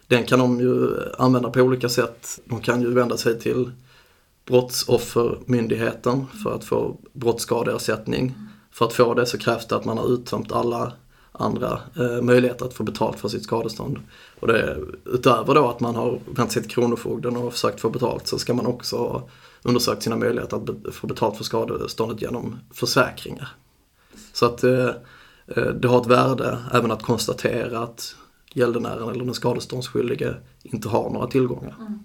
[0.07, 2.39] den kan de ju använda på olika sätt.
[2.45, 3.71] De kan ju vända sig till
[4.49, 8.21] Brottsoffermyndigheten för att få brottsskadeersättning.
[8.21, 8.47] Mm.
[8.71, 10.93] För att få det så krävs det att man har uttömt alla
[11.31, 13.99] andra eh, möjligheter att få betalt för sitt skadestånd.
[14.39, 18.27] Och det, utöver då att man har vänt sig till Kronofogden och försökt få betalt
[18.27, 19.27] så ska man också ha
[19.63, 23.49] undersökt sina möjligheter att be, få betalt för skadeståndet genom försäkringar.
[24.33, 24.89] Så att eh,
[25.47, 28.15] eh det har ett värde även att konstatera att
[28.53, 31.75] gäldenären eller den skadeståndsskyldige inte har några tillgångar.
[31.79, 31.99] Mm.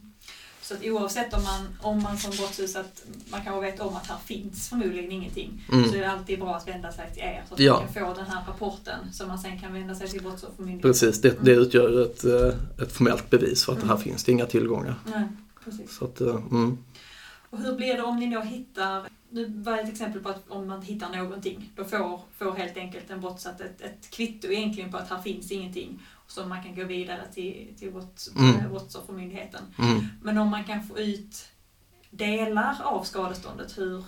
[0.64, 4.18] Så att oavsett om man, om man som brottsutsatt, man kanske vet om att här
[4.24, 5.90] finns förmodligen ingenting, mm.
[5.90, 7.72] så är det alltid bra att vända sig till er så att ja.
[7.72, 10.90] man kan få den här rapporten som man sen kan vända sig till Brottsoffermyndigheten.
[10.90, 13.88] Precis, det, det utgör ett, eh, ett formellt bevis för att mm.
[13.88, 14.94] här finns det inga tillgångar.
[15.04, 15.28] Nej,
[15.64, 15.96] precis.
[15.96, 16.78] Så att, eh, mm.
[17.50, 20.68] Och hur blir det om ni då hittar, nu var ett exempel på att om
[20.68, 24.96] man hittar någonting, då får, får helt enkelt en brottsutsatt ett, ett kvitto egentligen på
[24.96, 28.56] att här finns ingenting så man kan gå vidare till, till brotts, mm.
[28.56, 29.62] Eh, Brottsoffermyndigheten.
[29.78, 30.00] Mm.
[30.22, 31.44] Men om man kan få ut
[32.10, 34.04] delar av skadeståndet, hur,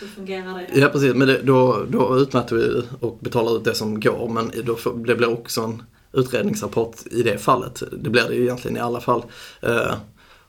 [0.00, 0.80] hur fungerar det?
[0.80, 4.52] Ja precis, men det, då, då utmäter vi och betalar ut det som går men
[4.64, 7.82] då det blir också en utredningsrapport i det fallet.
[7.92, 9.24] Det blir det ju egentligen i alla fall.
[9.62, 9.94] Eh,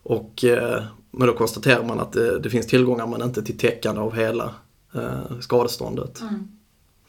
[0.04, 4.02] och, eh, men då konstaterar man att det, det, finns tillgångar men inte till täckande
[4.02, 4.54] av hela
[4.94, 6.22] eh, skadeståndet.
[6.22, 6.48] Mm.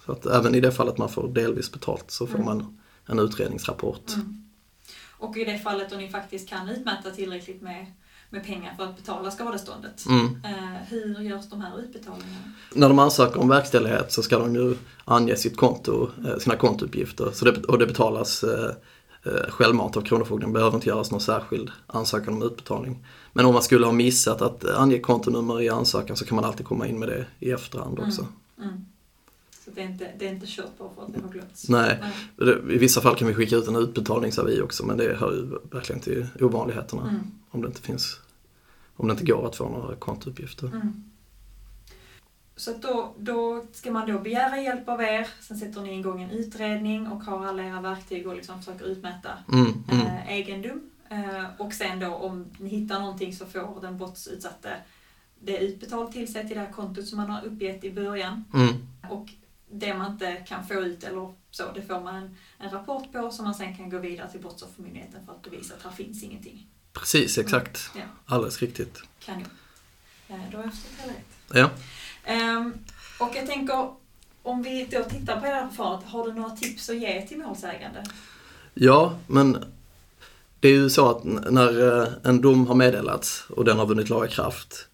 [0.07, 2.47] Så att även i det fallet man får delvis betalt så får mm.
[2.47, 4.15] man en utredningsrapport.
[4.15, 4.43] Mm.
[5.23, 7.87] Och i det fallet då ni faktiskt kan utmäta tillräckligt med,
[8.31, 10.27] med pengar för att betala skadeståndet, mm.
[10.45, 12.53] eh, hur görs de här utbetalningarna?
[12.75, 17.31] När de ansöker om verkställighet så ska de ju ange sitt konto, eh, sina kontouppgifter
[17.33, 18.71] så det, och det betalas eh,
[19.49, 23.07] självmant av Kronofogden, behöver inte göras någon särskild ansökan om utbetalning.
[23.33, 26.67] Men om man skulle ha missat att ange kontonummer i ansökan så kan man alltid
[26.67, 28.27] komma in med det i efterhand också.
[28.59, 28.69] Mm.
[28.71, 28.85] Mm.
[29.65, 31.69] Så det är inte, det är inte kört på för att det har glömts.
[31.69, 31.99] Nej,
[32.37, 32.75] Nej.
[32.75, 36.01] i vissa fall kan vi skicka ut en utbetalningsavi också men det hör ju verkligen
[36.01, 37.03] till ovanligheterna.
[37.03, 37.21] Mm.
[37.51, 38.21] Om det inte finns,
[38.97, 40.67] om det inte går att få några kontouppgifter.
[40.67, 41.05] Mm.
[42.57, 46.31] Så då, då ska man då begära hjälp av er, sen sätter ni igång en
[46.31, 50.07] utredning och har alla era verktyg och liksom försöker utmäta mm, mm.
[50.07, 50.81] Äh, egendom.
[51.09, 54.77] Äh, och sen då om ni hittar någonting så får den brottsutsatte
[55.45, 58.45] det utbetalt till sig till det här kontot som man har uppgett i början.
[58.55, 58.75] Mm.
[59.11, 59.29] Och
[59.73, 63.31] det man inte kan få ut eller så, det får man en, en rapport på
[63.31, 66.67] som man sen kan gå vidare till Brottsoffermyndigheten för att bevisa att här finns ingenting.
[66.93, 67.91] Precis, exakt.
[67.95, 68.07] Mm.
[68.07, 68.35] Ja.
[68.35, 69.03] Alldeles riktigt.
[69.25, 69.45] Kanon.
[70.29, 71.71] Eh, då har jag förstått hela rätt.
[72.27, 72.57] Ja.
[72.57, 72.75] Um,
[73.21, 73.91] och jag tänker,
[74.43, 77.39] om vi då tittar på det här förfarandet, har du några tips att ge till
[77.39, 78.05] målsägande?
[78.75, 79.65] Ja, men
[80.61, 84.09] det är ju så att när eh, en dom har meddelats och den har vunnit
[84.09, 84.89] laga kraft,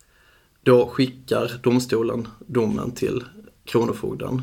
[0.63, 3.25] då skickar domstolen domen till
[3.65, 4.43] Kronofogden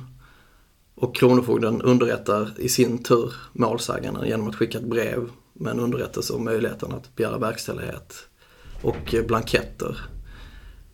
[0.96, 6.34] Och Kronofogden underrättar i sin tur målsäganden genom att skicka ett brev med en underrättelse
[6.34, 8.28] om möjligheten att begära verkställighet
[8.82, 9.98] och blanketter.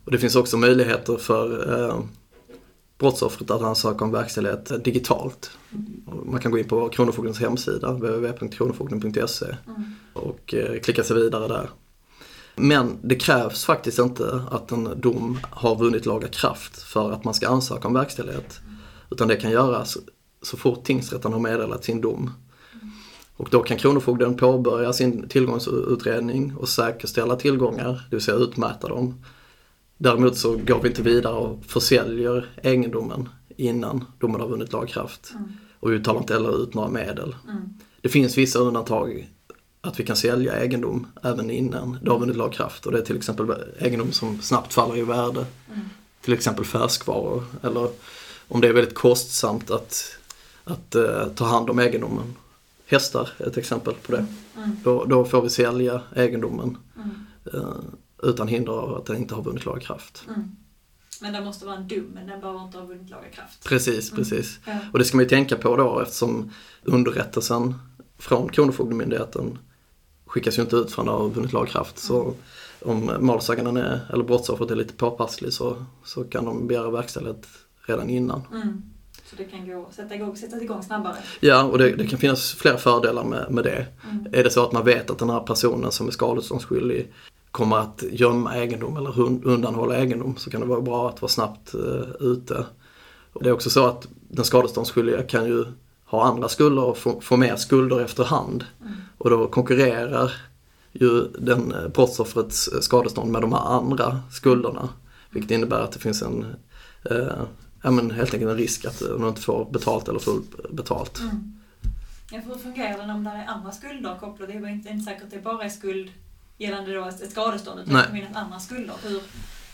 [0.04, 2.00] Och det finns också möjligheter för eh,
[2.98, 5.50] brottsoffret att ansöka om verkställighet digitalt.
[6.24, 9.94] Man kan gå in på Kronofogdens hemsida, www.kronofogden.se mm.
[10.12, 11.70] och eh, klicka sig vidare där.
[12.56, 17.34] Men det krävs faktiskt inte att en dom har vunnit laga kraft för att man
[17.34, 18.60] ska ansöka om verkställighet.
[19.12, 19.98] Utan det kan göras
[20.42, 22.30] så fort tingsrätten har meddelat sin dom.
[23.36, 29.24] Och då kan Kronofogden påbörja sin tillgångsutredning och säkerställa tillgångar, det vill säga utmäta dem.
[29.98, 35.32] Däremot så går vi inte vidare och försäljer egendomen innan domen har vunnit lagkraft.
[35.34, 35.52] Mm.
[35.80, 37.36] Och vi talar inte heller ut några medel.
[37.48, 37.62] Mm.
[38.00, 39.28] Det finns vissa undantag
[39.80, 42.86] att vi kan sälja egendom även innan det har vunnit lagkraft.
[42.86, 45.46] Och det är till exempel egendom som snabbt faller i värde.
[45.68, 45.80] Mm.
[46.20, 47.44] Till exempel färskvaror.
[47.62, 47.88] Eller
[48.52, 50.16] om det är väldigt kostsamt att,
[50.64, 52.36] att uh, ta hand om egendomen.
[52.86, 54.18] Hästar är ett exempel på det.
[54.18, 54.30] Mm.
[54.56, 54.76] mm.
[54.84, 56.78] Då, då, får vi sälja egendomen.
[57.54, 57.76] Uh,
[58.22, 60.24] utan hinder av att den inte har vunnit lagakraft.
[60.28, 60.56] Mm.
[61.20, 63.64] Men det måste vara en dom, men den behöver inte ha vunnit lagakraft.
[63.64, 64.24] Precis, mm.
[64.24, 64.58] precis.
[64.64, 64.78] Ja.
[64.92, 66.50] Och det ska man ju tänka på då eftersom
[66.82, 67.74] underrättelsen
[68.18, 69.58] från Kronofogdemyndigheten
[70.26, 71.98] skickas ju inte ut förrän det har vunnit lagkraft.
[71.98, 72.34] Så mm.
[72.80, 77.46] om målsäganden är, eller brottsoffret är lite påpasslig så, så kan de begära verkställighet
[77.86, 78.42] redan innan.
[78.52, 78.82] Mm.
[79.24, 81.16] Så det kan gå, sätta igång, sättas igång snabbare?
[81.40, 83.86] Ja, och det, det kan finnas flera fördelar med, med det.
[84.10, 84.26] Mm.
[84.32, 87.12] Är det så att man vet att den här personen som är skadeståndsskyldig
[87.50, 91.74] kommer att gömma egendom eller undanhålla egendom så kan det vara bra att vara snabbt
[91.74, 92.64] uh, ute.
[93.32, 95.64] Och det är också så att den skadeståndsskyldiga kan ju
[96.04, 98.64] ha andra skulder och få, få mer skulder efterhand.
[98.80, 98.92] Mm.
[99.18, 100.32] Och då konkurrerar
[100.92, 104.88] ju den eh, brottsoffrets skadestånd med de här andra skulderna.
[105.30, 106.46] Vilket innebär att det finns en,
[107.10, 107.42] uh,
[107.82, 111.20] ja men helt enkelt en risk att man inte får betalt eller fullt betalt.
[111.20, 111.58] Mm.
[112.30, 114.52] Ja, hur fungerar det om det är andra skulder kopplade?
[114.52, 116.10] Det är inte, inte säkert att det bara är skuld
[116.58, 118.94] gällande då ett skadestånd utan det andra skulder.
[119.02, 119.22] Hur,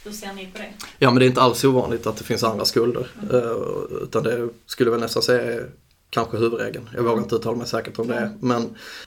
[0.05, 0.73] hur ser ni på det?
[0.99, 3.07] Ja men det är inte alls ovanligt att det finns andra skulder.
[3.23, 3.35] Mm.
[3.35, 5.71] Uh, utan det skulle väl nästan säga är
[6.11, 6.89] kanske huvudregeln.
[6.95, 8.17] Jag vågar inte uttala mig säkert om det.
[8.17, 8.39] Mm.
[8.41, 8.63] Men,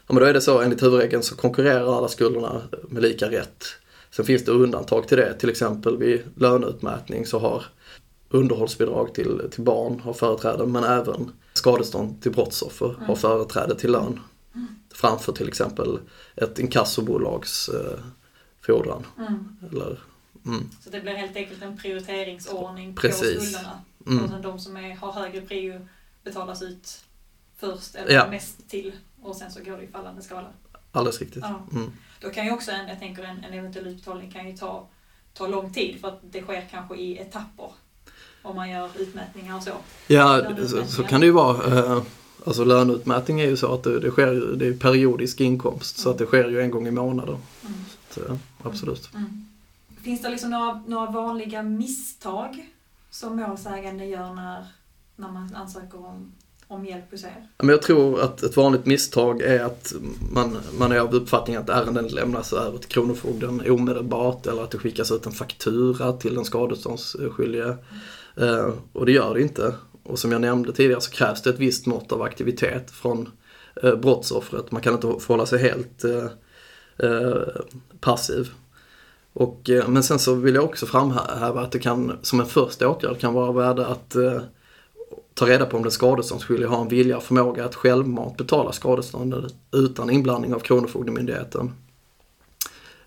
[0.08, 3.64] ja, men då är det så enligt huvudregeln så konkurrerar alla skulderna med lika rätt.
[4.12, 5.34] Sen finns det undantag till det.
[5.34, 7.66] Till exempel vid löneutmätning så har
[8.32, 13.02] underhållsbidrag till, till barn har företräde men även skadestånd till brottsoffer mm.
[13.02, 14.20] har företräde till lön
[14.94, 16.00] framför till exempel
[16.36, 18.00] ett inkassobolags eh,
[18.62, 19.06] fordran.
[19.18, 19.58] Mm.
[19.72, 20.00] Eller,
[20.46, 20.70] mm.
[20.82, 23.36] Så det blir helt enkelt en prioriteringsordning Precis.
[23.38, 23.82] på skulderna.
[24.08, 24.24] Mm.
[24.24, 25.88] Och sen de som är, har högre prio
[26.24, 27.04] betalas ut
[27.58, 28.28] först eller ja.
[28.28, 28.92] mest till
[29.22, 30.48] och sen så går det i fallande skala.
[30.92, 31.44] Alldeles riktigt.
[31.44, 31.68] Ja.
[31.72, 31.92] Mm.
[32.22, 34.88] Då kan ju också en, jag tänker en, en eventuell utbetalning kan ju ta,
[35.34, 37.72] ta lång tid för att det sker kanske i etapper.
[38.42, 39.72] Om man gör utmätningar och så.
[40.08, 41.78] Ja, så, så, kan det ju vara.
[41.78, 42.02] Eh,
[42.46, 46.04] Alltså löneutmätning är ju så att det, det sker det är periodisk inkomst mm.
[46.04, 47.38] så att det sker ju en gång i månaden.
[47.66, 47.74] Mm.
[48.10, 48.22] Så,
[48.64, 49.10] absolut.
[49.14, 49.48] Mm.
[50.02, 52.70] Finns det liksom några, några vanliga misstag
[53.10, 54.66] som målsägande gör när,
[55.16, 56.32] när man ansöker om,
[56.68, 57.48] om hjälp hos er?
[57.58, 59.94] Men jag tror att ett vanligt misstag är att
[60.32, 64.78] man, man är av uppfattningen att ärenden lämnas över till Kronofogden omedelbart eller att det
[64.78, 67.64] skickas ut en faktura till den skadeståndsskyldige.
[67.64, 67.78] Mm.
[68.36, 69.76] Eh, och det gör det inte.
[70.04, 73.30] Och som jag nämnde tidigare så krävs det ett visst mått av aktivitet från
[73.84, 74.72] eh, brottsoffret.
[74.72, 76.28] Man kan inte förhålla sig helt eh,
[77.10, 77.42] eh,
[78.00, 78.52] passiv.
[79.34, 82.90] Och, eh, men sen så vill jag också framhäva att det kan, som en första
[82.90, 84.42] åtgärd kan vara värde att eh,
[85.34, 89.54] ta reda på om den skadeståndsskyldige har en vilja och förmåga att självmant betala skadeståndet
[89.72, 91.74] utan inblandning av Kronofogdemyndigheten.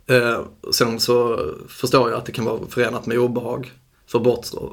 [0.06, 3.72] Eh, sen så förstår jag att det kan vara förenat med obehag
[4.06, 4.18] för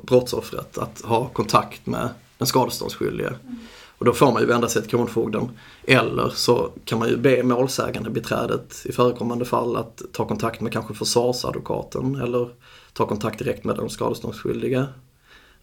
[0.04, 3.28] brottsoffret att ha kontakt med den skadeståndsskyldige.
[3.28, 3.60] Mm.
[4.02, 5.50] Och då får man ju vända sig till Kronofogden.
[5.84, 10.74] Eller så kan man ju be målsägande beträdet i förekommande fall att ta kontakt med
[10.74, 12.50] kanske försvarsadvokaten eller
[12.94, 14.86] ta kontakt direkt med den skadeståndsskyldige.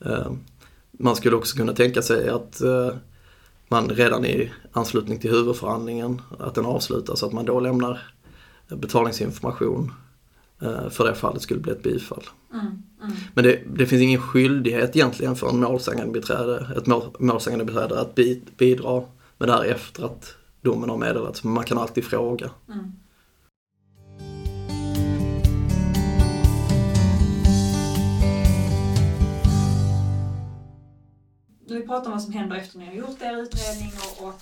[0.05, 0.33] Eh,
[0.91, 2.91] man skulle också kunna tänka sig att eh,
[3.69, 8.13] man redan i anslutning till huvudförhandlingen, att den avslutas, att man då lämnar
[8.69, 9.93] betalningsinformation
[10.91, 12.23] för det fallet skulle bli ett bifall.
[12.53, 12.67] Mm,
[13.03, 13.17] mm.
[13.35, 18.01] Men det, det, finns ingen skyldighet egentligen för en målsägande beträde, ett mål, målsägande beträde
[18.01, 19.03] att bi, bidra
[19.39, 21.45] med det här efter att domen har meddelats.
[21.45, 22.51] Man kan alltid fråga.
[22.69, 22.93] Mm.
[31.69, 34.41] Nu pratar om vad som händer efter ni har gjort er utredning och, och,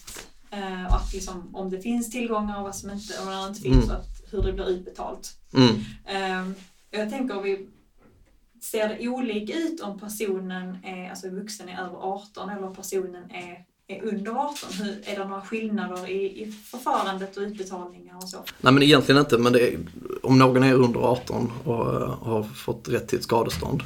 [0.51, 3.61] eh, och att liksom, om det finns tillgångar och vad som inte, om det inte
[3.61, 3.85] finns.
[3.85, 3.97] Mm.
[4.31, 5.33] Hur det blir utbetalt.
[5.55, 5.75] Mm.
[6.07, 6.55] Ehm,
[6.91, 7.69] jag tänker vi
[8.61, 13.31] ser det olika ut om personen är, alltså vuxen är över 18 eller om personen
[13.31, 14.57] är, är under 18?
[14.73, 18.39] Hur, är det några skillnader i, i förfarandet och utbetalningar och så?
[18.61, 19.79] Nej men egentligen inte, men är,
[20.23, 23.83] om någon är under 18 och uh, har fått rätt till ett skadestånd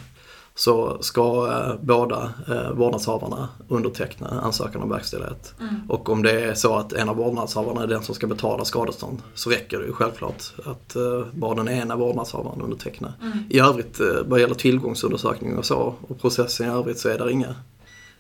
[0.54, 5.54] så ska eh, båda eh, vårdnadshavarna underteckna ansökan om verkställighet.
[5.60, 5.90] Mm.
[5.90, 9.22] Och om det är så att en av vårdnadshavarna är den som ska betala skadestånd
[9.34, 13.12] så räcker det ju självklart att eh, bara den ena vårdnadshavaren undertecknar.
[13.22, 13.38] Mm.
[13.48, 17.32] I övrigt eh, vad gäller tillgångsundersökning och så och processen i övrigt så är det
[17.32, 17.54] inga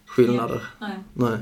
[0.06, 0.62] skillnader.
[0.78, 0.98] Nej.
[1.14, 1.38] Nej.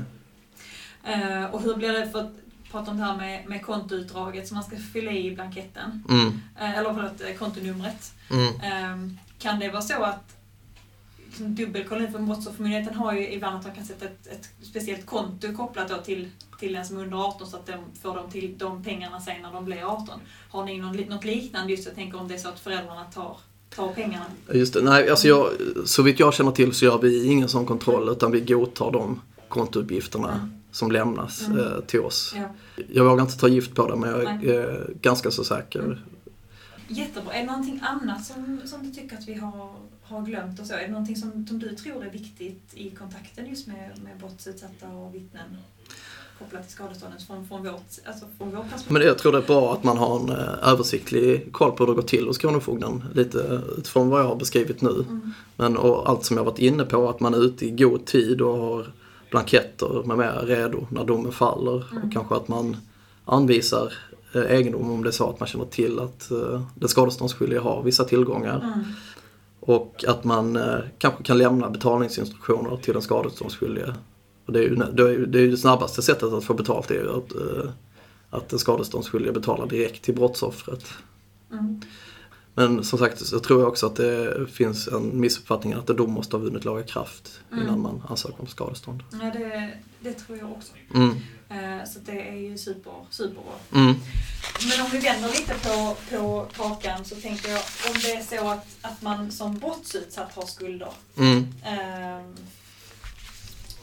[1.07, 2.31] Uh, och hur blir det för att
[2.71, 6.03] prata om det här med, med kontoutdraget som man ska fylla i blanketten?
[6.09, 6.27] Mm.
[6.27, 8.13] Uh, eller förlåt, eh, kontonumret.
[8.31, 8.47] Mm.
[8.47, 10.38] Uh, kan det vara så att
[11.37, 16.05] dubbelkolla för Brottsoffermyndigheten har ju ibland att de kan sätta ett, ett speciellt konto kopplat
[16.05, 19.19] till, till den som är under 18 så att de får de, till de pengarna
[19.19, 20.19] sen när de blir 18.
[20.49, 23.37] Har ni någon, något liknande just jag tänker om det är så att föräldrarna tar
[23.75, 24.25] tar pengarna?
[24.53, 25.49] Just det, nej alltså jag,
[25.85, 29.21] så vitt jag känner till så gör vi ingen sån kontroll utan vi godtar de
[29.47, 30.53] kontouppgifterna mm.
[30.71, 31.59] som lämnas mm.
[31.59, 32.35] eh, till oss.
[32.35, 32.43] Ja.
[32.89, 36.03] Jag vågar inte ta gift på det men jag är eh, ganska så säker.
[36.89, 37.33] Jättebra.
[37.33, 39.75] Är det någonting annat som, som du tycker att vi har
[40.09, 40.73] har glömt och så.
[40.73, 44.87] Är det någonting som, som du tror är viktigt i kontakten just med, med brottsutsatta
[44.87, 45.57] och vittnen?
[46.39, 48.91] kopplat till skadeståndet från, från, vårt, alltså från vår perspektiv.
[48.93, 51.91] Men jag tror det är bra att man har en eh, översiktlig koll på hur
[51.91, 53.03] det går till hos Kronofogden.
[53.13, 54.89] Lite utifrån vad jag har beskrivit nu.
[54.89, 55.33] Mm.
[55.55, 58.41] Men och allt som jag varit inne på, att man är ute i god tid
[58.41, 58.91] och har
[59.29, 61.85] blanketter med mera redo när domen faller.
[61.91, 62.03] Mm.
[62.03, 62.77] Och kanske att man
[63.25, 63.93] anvisar
[64.33, 68.03] egendom om det är så att man känner till att eh, den skadeståndsskyldige har vissa
[68.03, 68.55] tillgångar.
[68.55, 68.85] Mm.
[69.59, 73.93] Och att man eh, kanske kan lämna betalningsinstruktioner till den skadeståndsskyldige.
[74.45, 77.35] Och det, är ju, det, är, det snabbaste sättet att få betalt är ju att,
[77.35, 77.69] eh,
[78.29, 80.85] att den skadeståndsskyldige betalar direkt till brottsoffret.
[81.51, 81.81] Mm.
[82.55, 86.11] Men som sagt så tror jag också att det finns en missuppfattning att en dom
[86.11, 87.63] måste ha vunnit laga kraft mm.
[87.63, 89.03] innan man ansöker om skadestånd.
[89.11, 90.73] Ja, det, det tror jag också.
[90.95, 91.09] Mm.
[91.49, 93.53] Eh, så det är ju super, superbra.
[93.73, 93.95] Mm.
[94.69, 98.49] Men om vi vänder lite på, på kakan så tänker jag om det är så
[98.49, 101.47] att, att man som brottsutsatt har skulder mm.
[101.65, 102.25] eh,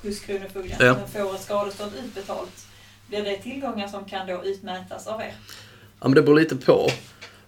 [0.02, 1.06] hos Kronofogden, ja.
[1.06, 2.66] får ett skadestånd utbetalt.
[3.08, 5.34] Blir det tillgångar som kan då utmätas av er?
[6.00, 6.90] Ja men det beror lite på.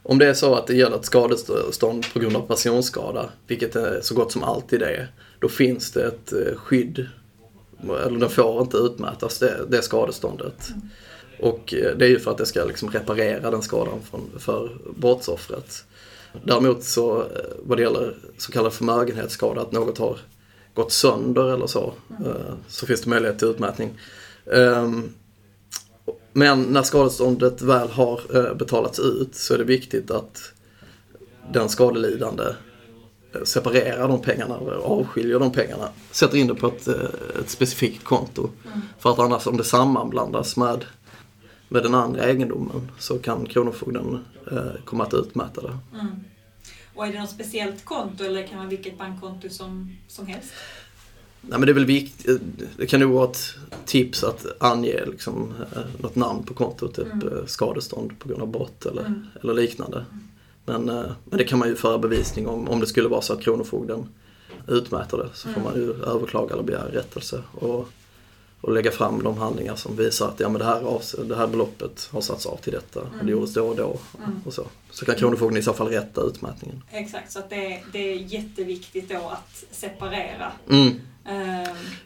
[0.08, 4.02] Om det är så att det gäller ett skadestånd på grund av personskada, vilket det
[4.02, 7.06] så gott som alltid är, då finns det ett eh, skydd.
[7.82, 10.68] Eller det får inte utmätas, det, det skadeståndet.
[11.40, 14.70] Och eh, det är ju för att det ska liksom reparera den skadan för, för
[14.96, 15.84] brottsoffret.
[16.44, 17.26] Däremot så eh,
[17.58, 20.18] vad det gäller så kallad förmögenhetsskada, att något har
[20.74, 22.32] gått sönder eller så, mm.
[22.68, 23.90] så finns det möjlighet till utmätning.
[24.52, 25.08] Ehm,
[26.32, 30.52] men när skadeståndet väl har eh, betalats ut så är det viktigt att
[31.52, 32.44] den skadelidande
[33.34, 36.94] eh, separerar de pengarna, avskiljer de pengarna, sätter in det på ett, eh,
[37.40, 38.50] ett specifikt konto.
[38.66, 38.80] Mm.
[38.98, 40.84] För att annars om det sammanblandas med,
[41.68, 45.78] med den andra egendomen så kan Kronofogden eh, komma att utmäta det.
[45.94, 46.24] Mm.
[46.94, 50.52] Och är det något speciellt konto eller kan det vara vilket bankkonto som, som helst?
[51.40, 52.40] Nej men det är väl viktigt,
[52.76, 57.12] det kan nog vara ett tips att ange liksom, eh, något namn på kontot, typ
[57.12, 57.28] mm.
[57.28, 59.26] Eh, skadestånd på grund av brott eller, mm.
[59.42, 60.04] eller liknande.
[60.64, 63.32] Men, eh, men det kan man ju föra bevisning om, om det skulle vara så
[63.32, 64.08] att Kronofogden
[64.66, 65.64] utmäter det så får mm.
[65.64, 67.88] man ju överklaga eller begära rättelse och,
[68.60, 72.08] och lägga fram de handlingar som visar att ja, men det, här, det här beloppet
[72.12, 73.98] har satts av till detta och det gjordes då och då.
[74.18, 74.40] Mm.
[74.44, 74.66] Och så.
[74.90, 76.82] så kan Kronofogden i så fall rätta utmätningen.
[76.90, 81.00] Exakt, så det, det är jätteviktigt då att separera mm.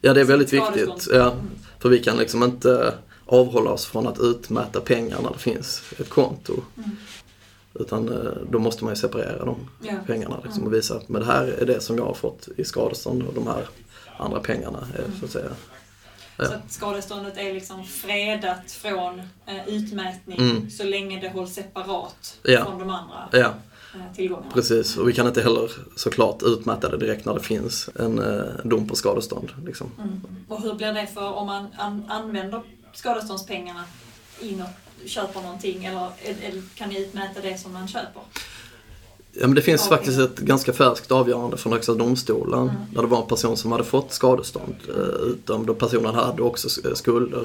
[0.00, 1.08] Ja, det är väldigt viktigt.
[1.12, 1.34] Ja,
[1.78, 2.94] för vi kan liksom inte
[3.26, 6.52] avhålla oss från att utmäta pengar när det finns ett konto.
[6.76, 6.90] Mm.
[7.74, 9.94] Utan eh, då måste man ju separera de ja.
[10.06, 12.64] pengarna liksom, och visa att men det här är det som jag har fått i
[12.64, 13.68] skadestånd och de här
[14.18, 15.18] andra pengarna är mm.
[15.20, 15.50] så att säga.
[16.36, 16.44] Ja.
[16.44, 20.70] Så att skadeståndet är liksom fredat från eh, utmätning mm.
[20.70, 22.64] så länge det hålls separat ja.
[22.64, 23.28] från de andra.
[23.32, 23.38] Ja.
[23.38, 24.36] Eh.
[24.52, 28.44] Precis, och vi kan inte heller såklart utmäta det direkt när det finns en eh,
[28.64, 29.52] dom på skadestånd.
[29.66, 29.90] Liksom.
[29.98, 30.20] Mm.
[30.48, 33.84] Och hur blir det för om man an använder skadeståndspengarna
[34.40, 34.68] i något,
[35.06, 38.22] köper någonting eller, eller kan ni utmäta det som man köper?
[39.32, 39.98] Ja, men det finns okay.
[39.98, 42.74] faktiskt ett ganska färskt avgörande från Högsta domstolen mm.
[42.94, 46.68] där det var en person som hade fått skadestånd eh, utom då personen hade också
[46.94, 47.44] skulder.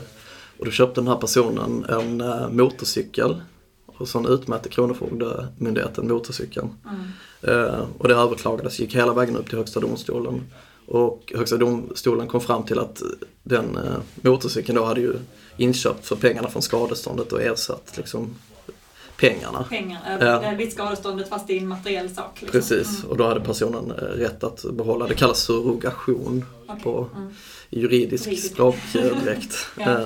[0.60, 3.42] Och då köpte den här personen en eh, motorcykel
[3.86, 6.70] och sen utmätte Kronofogdemyndigheten motorcykeln.
[6.86, 7.04] Mm.
[7.42, 10.44] Eh, och det överklagades, gick hela vägen upp till Högsta domstolen.
[10.88, 13.02] Och Högsta domstolen kom fram till att
[13.44, 15.14] den eh, motorcykeln då hade ju
[15.58, 18.36] inköpt för pengarna från skadeståndet och ersatt liksom,
[19.18, 19.64] pengarna.
[19.64, 20.18] Pengar, ja.
[20.18, 22.42] det är lite skadeståndet fast det är en materiell sak.
[22.42, 22.60] Liksom.
[22.60, 23.12] Precis, mm.
[23.12, 26.82] och då hade personen rätt att behålla, det kallas surrogation okay.
[26.82, 27.34] på mm.
[27.70, 29.68] juridisk språkdräkt.
[29.78, 30.06] ja.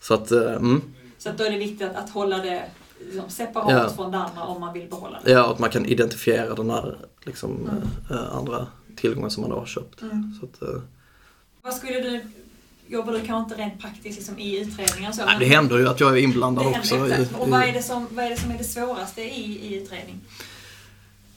[0.00, 0.82] Så att, mm.
[1.18, 2.62] Så att då är det viktigt att, att hålla det
[2.98, 3.88] liksom separat ja.
[3.96, 5.30] från det andra om man vill behålla det.
[5.30, 7.70] Ja, att man kan identifiera den här liksom,
[8.10, 8.24] mm.
[8.32, 8.66] andra
[8.96, 10.02] tillgången som man har köpt.
[10.02, 10.38] Mm.
[10.40, 10.84] Så att,
[11.62, 12.20] Vad skulle du
[12.86, 15.12] Jobbar du kanske inte rent praktiskt liksom, i utredningar?
[15.12, 16.94] Så, ja, det händer ju att jag är inblandad också.
[16.94, 19.82] I, och vad är, det som, vad är det som är det svåraste i, i
[19.82, 20.20] utredning?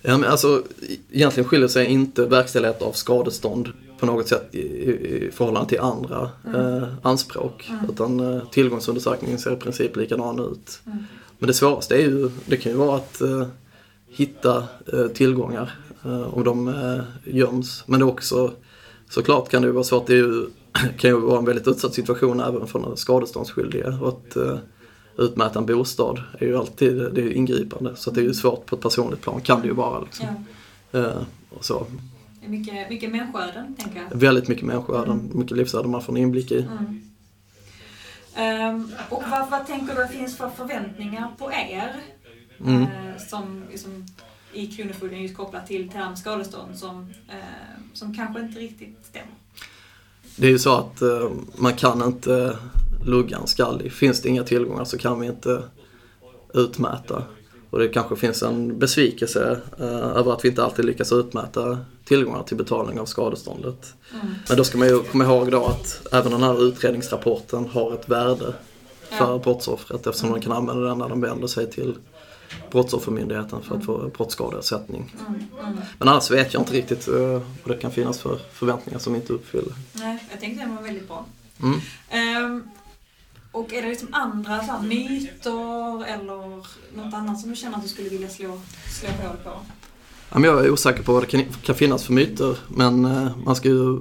[0.02, 0.64] Ja, men alltså,
[1.12, 3.70] egentligen skiljer sig inte verkställighet av skadestånd
[4.00, 6.84] på något sätt i, i förhållande till andra mm.
[6.84, 7.70] eh, anspråk.
[7.70, 7.90] Mm.
[7.90, 10.80] Utan eh, tillgångsundersökningen ser i princip likadan ut.
[10.86, 10.98] Mm.
[11.40, 13.48] Men det svåraste är ju, det kan ju vara att eh,
[14.10, 15.72] hitta eh, tillgångar
[16.06, 17.84] eh, om de eh, göms.
[17.86, 18.54] Men det är också,
[19.10, 20.46] såklart kan det ju vara svårt, det är ju,
[20.98, 23.98] kan ju vara en väldigt utsatt situation även för den skadeståndsskyldige.
[24.02, 24.58] Och att eh,
[25.18, 27.96] utmäta en bostad är ju alltid det är ingripande.
[27.96, 30.00] Så det är ju svårt på ett personligt plan, kan det ju vara.
[30.00, 30.26] Liksom.
[30.92, 31.00] Ja.
[31.00, 31.86] Eh, och så.
[32.46, 34.18] Mycket, mycket människoöden, tänker jag.
[34.18, 35.40] Väldigt mycket människoöden, mm.
[35.40, 36.60] mycket livsöden man får en inblick i.
[36.62, 37.02] Mm.
[38.38, 41.96] Um, och vad, vad tänker du det finns för förväntningar på er?
[42.60, 42.82] Mm.
[42.82, 44.06] Uh, som liksom,
[44.54, 49.34] i Kronofogden just kopplat till term skadestånd som, uh, som kanske inte riktigt stämmer?
[50.38, 52.58] Det är ju så att uh, man kan inte
[53.06, 53.92] lugga en skallig.
[53.92, 55.64] Finns det inga tillgångar så kan vi inte
[56.54, 57.24] utmäta.
[57.70, 62.44] Och det kanske finns en besvikelse eh, över att vi inte alltid lyckas utmäta tillgångar
[62.44, 63.94] till betalning av skadeståndet.
[64.14, 64.28] Mm.
[64.48, 68.10] Men då ska man ju komma ihåg då att även den här utredningsrapporten har ett
[68.10, 68.54] värde
[69.10, 69.42] för ja.
[69.44, 71.96] brottsoffret eftersom man kan använda den när den vänder sig till
[72.72, 75.16] Brottsoffermyndigheten för att få brottsskadeersättning.
[75.28, 75.78] Mm, mm.
[76.00, 79.34] Men annars vet jag inte riktigt uh, vad det kan finnas för förväntningar som inte
[79.34, 79.74] uppfyller.
[79.94, 81.26] Nej, jag tänkte det var väldigt bra.
[81.62, 82.44] Mm.
[82.46, 82.64] Um,
[83.52, 86.48] och är det liksom andra så här, myter eller
[86.96, 88.62] något annat som du känner att du skulle vilja slå,
[89.00, 89.52] slå hål på?
[90.34, 93.56] Ja, jag är osäker på vad det kan, kan finnas för myter men uh, man
[93.56, 94.00] ska ju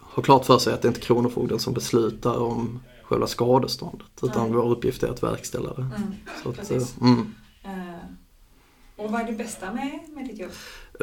[0.00, 4.42] ha klart för sig att det inte är Kronofogden som beslutar om själva skadeståndet utan
[4.42, 4.52] Nej.
[4.52, 5.82] vår uppgift är att verkställa det.
[5.82, 7.34] Mm, så att, uh, mm.
[9.00, 10.50] Och vad är det bästa med, med ditt jobb?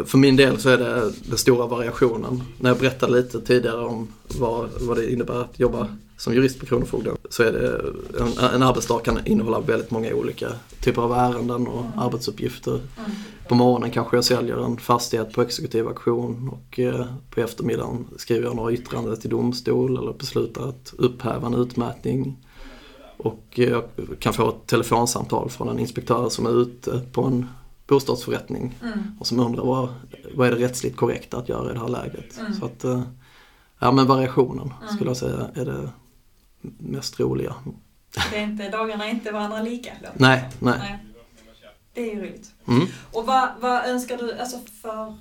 [0.06, 2.44] För min del så är det den stora variationen.
[2.60, 4.08] När jag berättade lite tidigare om
[4.40, 5.88] vad, vad det innebär att jobba
[6.18, 7.82] som jurist på Kronofogden så är det
[8.20, 10.48] en, en arbetsdag kan innehålla väldigt många olika
[10.84, 12.00] typer av ärenden och mm.
[12.00, 12.72] arbetsuppgifter.
[12.74, 13.12] Mm.
[13.48, 18.46] På morgonen kanske jag säljer en fastighet på exekutiv auktion och eh, på eftermiddagen skriver
[18.46, 22.38] jag några yttranden till domstol eller beslutar att upphäva en utmätning.
[23.18, 23.84] Och jag
[24.20, 27.46] kan få ett telefonsamtal från en inspektör som är ute på en
[27.88, 29.18] bostadsförrättning mm.
[29.20, 29.94] och som undrar vad,
[30.34, 32.40] vad är det rättsligt korrekt att göra i det här läget.
[32.40, 32.54] Mm.
[32.54, 33.02] Så att, eh,
[33.80, 34.96] ja men variationen mm.
[34.96, 35.90] skulle jag säga är det
[36.78, 37.56] mest roliga.
[38.32, 39.94] Det är inte, dagarna är inte varandra lika?
[40.14, 41.06] Nej, nej, nej.
[41.94, 42.52] Det är ju roligt.
[42.68, 42.88] Mm.
[43.12, 45.18] Och vad, vad önskar du, alltså för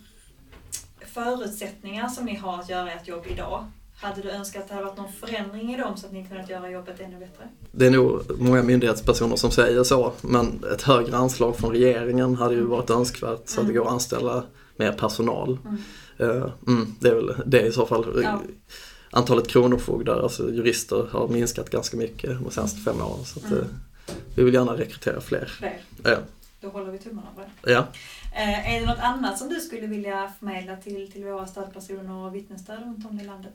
[1.00, 3.70] förutsättningar som ni har att göra ert jobb idag?
[3.98, 6.50] Hade du önskat att det hade varit någon förändring i dem så att ni kunnat
[6.50, 7.48] göra jobbet ännu bättre?
[7.72, 12.54] Det är nog många myndighetspersoner som säger så, men ett högre anslag från regeringen hade
[12.54, 14.44] ju varit önskvärt så att det går att anställa
[14.76, 15.58] mer personal.
[15.64, 15.78] Mm.
[16.20, 18.22] Uh, mm, det är väl det i så fall.
[18.24, 18.42] Ja.
[19.10, 23.24] Antalet kronofogdar, alltså jurister, har minskat ganska mycket de senaste fem åren.
[23.24, 23.58] Så att, mm.
[23.58, 23.64] uh,
[24.34, 25.46] vi vill gärna rekrytera fler.
[25.58, 25.80] fler.
[26.04, 26.16] Ja.
[26.60, 27.72] Då håller vi tummarna på det.
[27.72, 27.86] Ja.
[28.36, 32.34] Eh, är det något annat som du skulle vilja förmedla till, till våra stödpersoner och
[32.34, 33.52] vittnesstöd runt om i landet?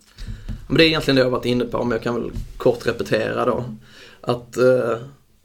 [0.68, 3.46] Men det är egentligen det jag varit inne på, men jag kan väl kort repetera
[3.46, 3.64] då.
[4.22, 4.98] Att eh,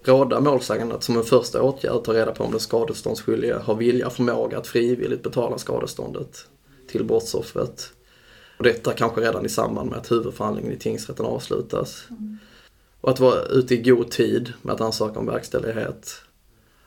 [0.05, 4.07] råda målsäganden att som en första åtgärd ta reda på om den skadeståndsskyldige har vilja
[4.07, 6.47] och förmåga att frivilligt betala skadeståndet
[6.89, 7.91] till brottsoffret.
[8.59, 12.07] Och detta kanske redan i samband med att huvudförhandlingen i tingsrätten avslutas.
[12.11, 12.39] Mm.
[13.01, 16.23] Och att vara ute i god tid med att ansöka om verkställighet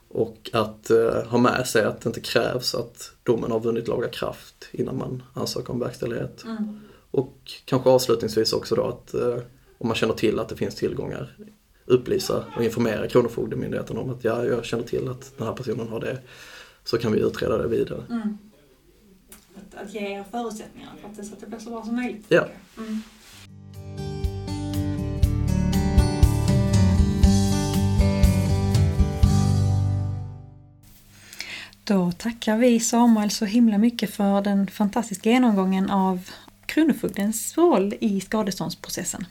[0.09, 4.07] och att eh, ha med sig att det inte krävs att domen har vunnit laga
[4.07, 6.43] kraft innan man ansöker om verkställighet.
[6.43, 6.79] Mm.
[7.11, 9.37] Och kanske avslutningsvis också då att eh,
[9.77, 11.35] om man känner till att det finns tillgångar
[11.85, 15.99] upplysa och informera Kronofogdemyndigheten om att ja, jag känner till att den här personen har
[15.99, 16.19] det.
[16.83, 18.03] Så kan vi utreda det vidare.
[18.09, 18.37] Mm.
[19.55, 21.95] Att, att ge er förutsättningar för att det, så att det blir så bra som
[21.95, 22.25] möjligt.
[22.27, 22.47] Ja.
[22.77, 23.01] Mm.
[31.89, 36.29] Då tackar vi Samuel så himla mycket för den fantastiska genomgången av
[36.65, 39.25] Kronofogdens roll i skadeståndsprocessen.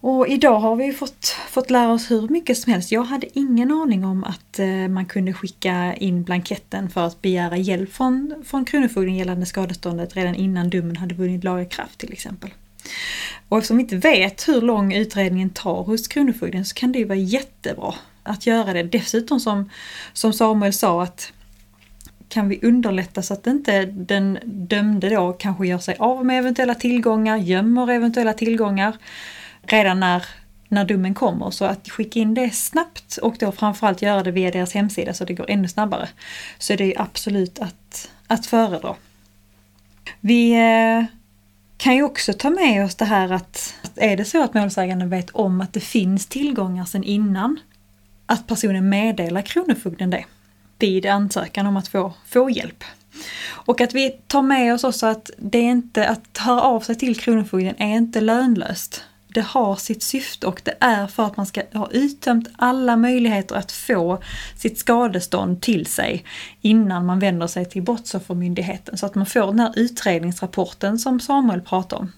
[0.00, 2.92] Och idag har vi fått, fått lära oss hur mycket som helst.
[2.92, 7.56] Jag hade ingen aning om att eh, man kunde skicka in blanketten för att begära
[7.56, 12.50] hjälp från, från Kronofogden gällande skadeståndet redan innan domen hade vunnit laga kraft till exempel.
[13.48, 17.04] Och eftersom vi inte vet hur lång utredningen tar hos Kronofogden så kan det ju
[17.04, 17.94] vara jättebra
[18.28, 18.82] att göra det.
[18.82, 19.70] Dessutom som,
[20.12, 21.32] som Samuel sa att
[22.28, 26.74] kan vi underlätta så att inte den dömde då kanske gör sig av med eventuella
[26.74, 28.96] tillgångar, gömmer eventuella tillgångar
[29.62, 30.24] redan när,
[30.68, 31.50] när domen kommer.
[31.50, 35.24] Så att skicka in det snabbt och då framförallt göra det via deras hemsida så
[35.24, 36.08] det går ännu snabbare.
[36.58, 38.94] Så det är absolut att, att föredra.
[40.20, 41.04] Vi eh,
[41.76, 45.30] kan ju också ta med oss det här att är det så att målsäganden vet
[45.30, 47.60] om att det finns tillgångar sedan innan,
[48.28, 50.24] att personen meddelar Kronofogden det
[50.78, 52.84] vid ansökan om att få, få hjälp.
[53.48, 56.94] Och att vi tar med oss också att det är inte, att höra av sig
[56.94, 59.04] till Kronofogden är inte lönlöst.
[59.34, 63.54] Det har sitt syfte och det är för att man ska ha uttömt alla möjligheter
[63.56, 64.22] att få
[64.56, 66.24] sitt skadestånd till sig
[66.60, 68.98] innan man vänder sig till Brottsoffermyndigheten.
[68.98, 72.12] Så att man får den här utredningsrapporten som Samuel pratar om.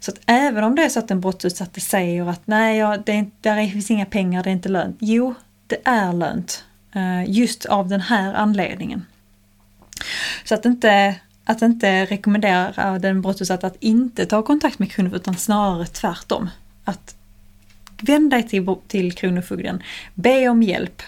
[0.00, 3.12] Så att även om det är så att den brottsutsatte säger att nej, ja, det
[3.12, 4.96] är, där finns inga pengar, det är inte lönt.
[5.00, 5.34] Jo,
[5.66, 6.64] det är lönt.
[6.94, 9.06] Eh, just av den här anledningen.
[10.44, 11.14] Så att inte,
[11.44, 16.50] att inte rekommendera den brottsutsatta att inte ta kontakt med Kronofogden utan snarare tvärtom.
[16.84, 17.16] Att
[18.02, 19.82] vänd dig till, till Kronofogden,
[20.14, 21.02] be om hjälp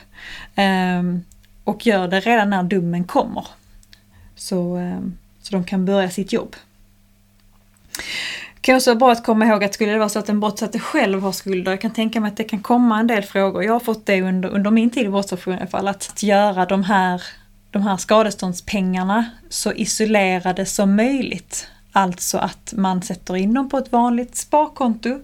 [0.98, 1.24] um,
[1.64, 3.46] och gör det redan när domen kommer.
[4.36, 6.56] Så, um, så de kan börja sitt jobb
[8.64, 10.78] kan också vara bra att komma ihåg att skulle det vara så att en brottsutsatte
[10.78, 13.64] själv har skulder, jag kan tänka mig att det kan komma en del frågor.
[13.64, 16.66] Jag har fått det under, under min tid i brottsofferjouren i alla fall, att göra
[16.66, 17.22] de här,
[17.74, 21.68] de här skadeståndspengarna så isolerade som möjligt.
[21.92, 25.20] Alltså att man sätter in dem på ett vanligt sparkonto,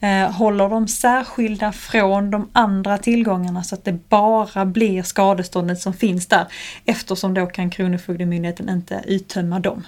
[0.00, 5.92] eh, håller dem särskilda från de andra tillgångarna så att det bara blir skadeståndet som
[5.92, 6.46] finns där
[6.84, 9.86] eftersom då kan Kronofogdemyndigheten inte uttömma dem.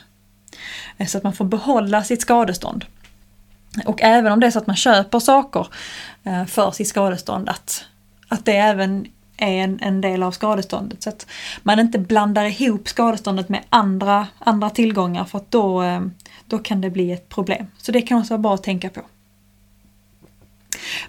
[0.98, 2.84] Eh, så att man får behålla sitt skadestånd.
[3.86, 5.66] Och även om det är så att man köper saker
[6.24, 7.84] eh, för sitt skadestånd, att,
[8.28, 9.06] att det även
[9.38, 11.02] är en, en del av skadeståndet.
[11.02, 11.26] Så att
[11.62, 16.00] man inte blandar ihop skadeståndet med andra, andra tillgångar för att då, eh,
[16.46, 17.66] då kan det bli ett problem.
[17.78, 19.00] Så det kan också vara bra att tänka på.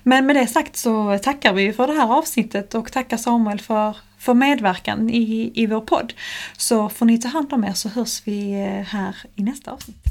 [0.03, 3.97] Men med det sagt så tackar vi för det här avsnittet och tackar Samuel för,
[4.17, 6.13] för medverkan i, i vår podd.
[6.57, 10.08] Så får ni ta hand om er så hörs vi eh, här i nästa avsnitt.